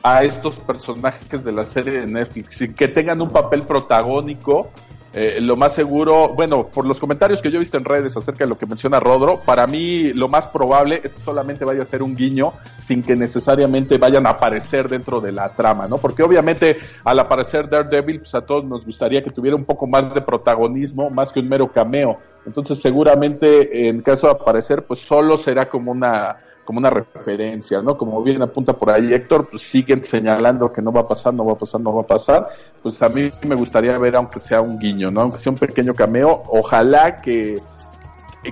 [0.02, 4.70] a estos personajes de la serie de Netflix y que tengan un papel protagónico
[5.14, 8.44] eh, lo más seguro, bueno, por los comentarios que yo he visto en redes acerca
[8.44, 11.86] de lo que menciona Rodro, para mí lo más probable es que solamente vaya a
[11.86, 15.96] ser un guiño sin que necesariamente vayan a aparecer dentro de la trama, ¿no?
[15.96, 20.12] Porque obviamente al aparecer Daredevil, pues a todos nos gustaría que tuviera un poco más
[20.12, 22.18] de protagonismo, más que un mero cameo.
[22.44, 26.36] Entonces seguramente en caso de aparecer, pues solo será como una
[26.68, 27.96] como una referencia, ¿no?
[27.96, 31.46] Como bien apunta por ahí Héctor, pues siguen señalando que no va a pasar, no
[31.46, 32.46] va a pasar, no va a pasar.
[32.82, 35.22] Pues a mí me gustaría ver, aunque sea un guiño, ¿no?
[35.22, 37.62] Aunque sea un pequeño cameo, ojalá que,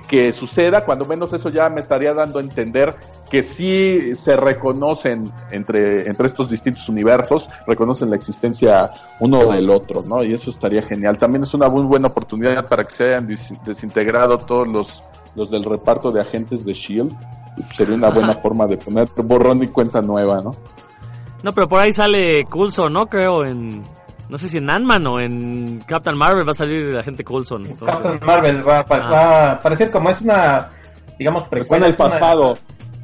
[0.09, 2.95] que suceda, cuando menos eso ya me estaría dando a entender
[3.29, 10.01] que sí se reconocen entre, entre estos distintos universos, reconocen la existencia uno del otro,
[10.01, 10.23] ¿no?
[10.23, 11.19] Y eso estaría genial.
[11.19, 15.03] También es una muy buena oportunidad para que se hayan desintegrado todos los,
[15.35, 17.15] los del reparto de agentes de Shield
[17.73, 20.55] sería una buena forma de poner borrón y cuenta nueva, ¿no?
[21.43, 23.07] No, pero por ahí sale Coulson, ¿no?
[23.07, 23.83] Creo en...
[24.29, 27.63] No sé si en Ant-Man o en Captain Marvel va a salir la gente Coulson.
[27.75, 30.67] Captain Marvel va, a aparecer como es una,
[31.17, 31.87] digamos, precuela.
[31.87, 32.57] Está en el pasado.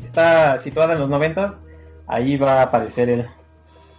[0.03, 1.55] está situada en los noventas,
[2.07, 3.29] ahí va a aparecer él.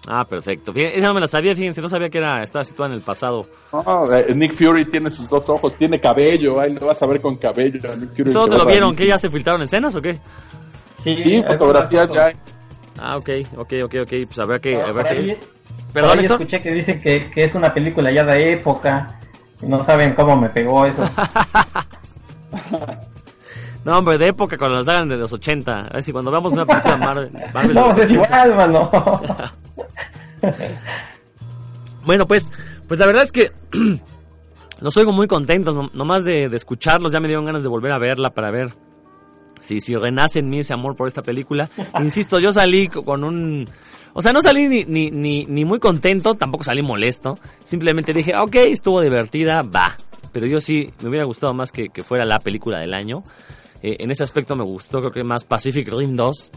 [0.07, 0.72] Ah, perfecto.
[0.74, 3.46] esa no me la sabía, fíjense, no sabía que era, estaba situada en el pasado.
[4.12, 7.36] Eh, Nick Fury tiene sus dos ojos, tiene cabello, ahí lo vas a ver con
[7.36, 7.80] cabello.
[8.16, 8.94] ¿Eso dónde lo vieron?
[8.94, 10.18] ¿Que ya se filtraron escenas o qué?
[11.02, 12.32] Sí, fotografías ya.
[12.98, 14.76] Ah, ok, ok, ok, ok, pues habrá que...
[14.76, 15.38] Habrá que...
[15.92, 19.18] Perdón, escuché que dicen que, que es una película ya de época,
[19.62, 21.02] no saben cómo me pegó eso.
[23.84, 25.72] No, hombre, de época cuando las hagan de los 80.
[25.72, 27.30] A ver si cuando veamos una película Marvel.
[27.52, 28.90] Marvel no, es igual, mano.
[32.05, 32.51] bueno, pues,
[32.87, 33.53] pues la verdad es que
[34.81, 35.93] los oigo muy contentos.
[35.95, 38.72] nomás de, escucharlos ya me dieron ganas de volver a verla para ver
[39.61, 41.70] si, si renace en mí ese amor por esta película.
[42.01, 43.68] Insisto, yo salí con un...
[44.16, 47.37] O sea, no salí ni, ni, ni, ni muy contento, tampoco salí molesto.
[47.64, 49.97] Simplemente dije, ok, estuvo divertida, va.
[50.31, 53.25] Pero yo sí, me hubiera gustado más que, que fuera la película del año.
[53.83, 56.51] Eh, en ese aspecto me gustó, creo que más Pacific Rim 2,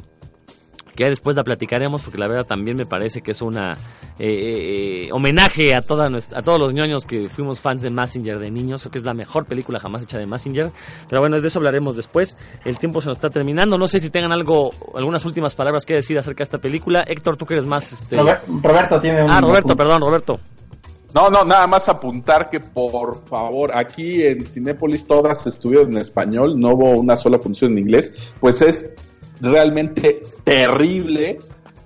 [0.98, 3.78] que después la platicaremos porque la verdad también me parece que es una
[4.18, 8.50] eh, eh, homenaje a, toda a todos los ñoños que fuimos fans de Massinger de
[8.50, 10.72] niños, creo que es la mejor película jamás hecha de Massinger,
[11.08, 12.36] pero bueno, de eso hablaremos después,
[12.66, 15.94] el tiempo se nos está terminando, no sé si tengan algo, algunas últimas palabras que
[15.94, 17.94] decir acerca de esta película, Héctor, tú que eres más...
[17.94, 18.18] Este...
[18.18, 19.30] Roberto tiene un...
[19.30, 20.40] Ah, Roberto, perdón, Roberto.
[21.14, 26.60] No, no, nada más apuntar que por favor, aquí en Cinépolis todas estuvieron en español,
[26.60, 28.94] no hubo una sola función en inglés, pues es
[29.42, 31.40] realmente terrible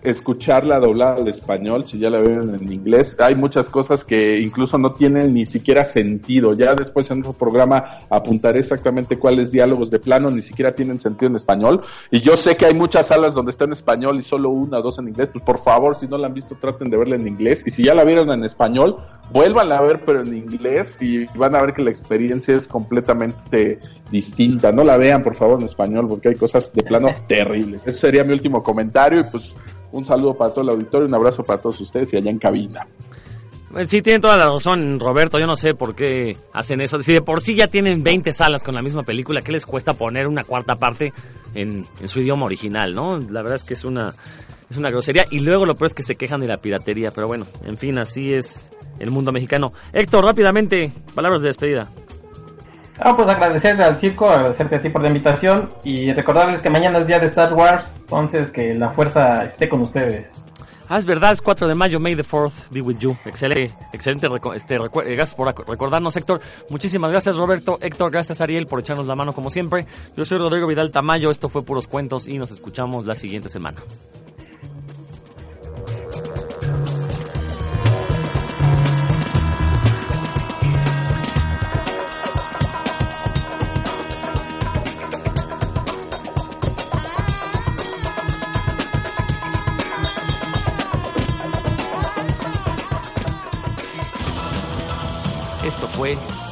[0.03, 3.15] escucharla doblada al español, si ya la ven en inglés.
[3.19, 6.53] Hay muchas cosas que incluso no tienen ni siquiera sentido.
[6.53, 11.29] Ya después en otro programa apuntaré exactamente cuáles diálogos de plano ni siquiera tienen sentido
[11.29, 11.81] en español.
[12.09, 14.81] Y yo sé que hay muchas salas donde está en español y solo una o
[14.81, 15.29] dos en inglés.
[15.31, 17.63] Pues por favor, si no la han visto, traten de verla en inglés.
[17.65, 18.97] Y si ya la vieron en español,
[19.31, 23.79] vuélvanla a ver, pero en inglés y van a ver que la experiencia es completamente
[24.09, 24.71] distinta.
[24.71, 27.83] No la vean, por favor, en español, porque hay cosas de plano terribles.
[27.85, 29.53] Ese sería mi último comentario y pues
[29.91, 32.87] un saludo para todo el auditorio, un abrazo para todos ustedes y allá en cabina.
[33.87, 35.39] Sí, tienen toda la razón, Roberto.
[35.39, 37.01] Yo no sé por qué hacen eso.
[37.01, 39.93] Si de por sí ya tienen 20 salas con la misma película, ¿qué les cuesta
[39.93, 41.13] poner una cuarta parte
[41.53, 43.17] en, su idioma original, no?
[43.17, 44.13] La verdad es que es una,
[44.69, 45.25] es una grosería.
[45.31, 47.11] Y luego lo peor es que se quejan de la piratería.
[47.11, 49.71] Pero bueno, en fin, así es el mundo mexicano.
[49.93, 51.91] Héctor, rápidamente, palabras de despedida.
[52.99, 56.99] Ah, pues agradecerle al circo, agradecerte a ti por la invitación y recordarles que mañana
[56.99, 60.27] es día de Star Wars, entonces que la fuerza esté con ustedes.
[60.93, 63.15] Ah, es verdad, es 4 de mayo, May the 4th be with you.
[63.23, 64.27] Excelente, excelente.
[64.55, 64.79] Este, eh,
[65.15, 66.41] gracias por recordarnos, Héctor.
[66.69, 67.79] Muchísimas gracias, Roberto.
[67.81, 69.85] Héctor, gracias, Ariel, por echarnos la mano como siempre.
[70.17, 73.81] Yo soy Rodrigo Vidal Tamayo, esto fue Puros Cuentos y nos escuchamos la siguiente semana.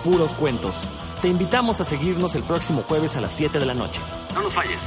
[0.04, 0.86] Puros Cuentos
[1.22, 4.00] Te invitamos a seguirnos el próximo jueves a las 7 de la noche.
[4.36, 4.80] No nos falles.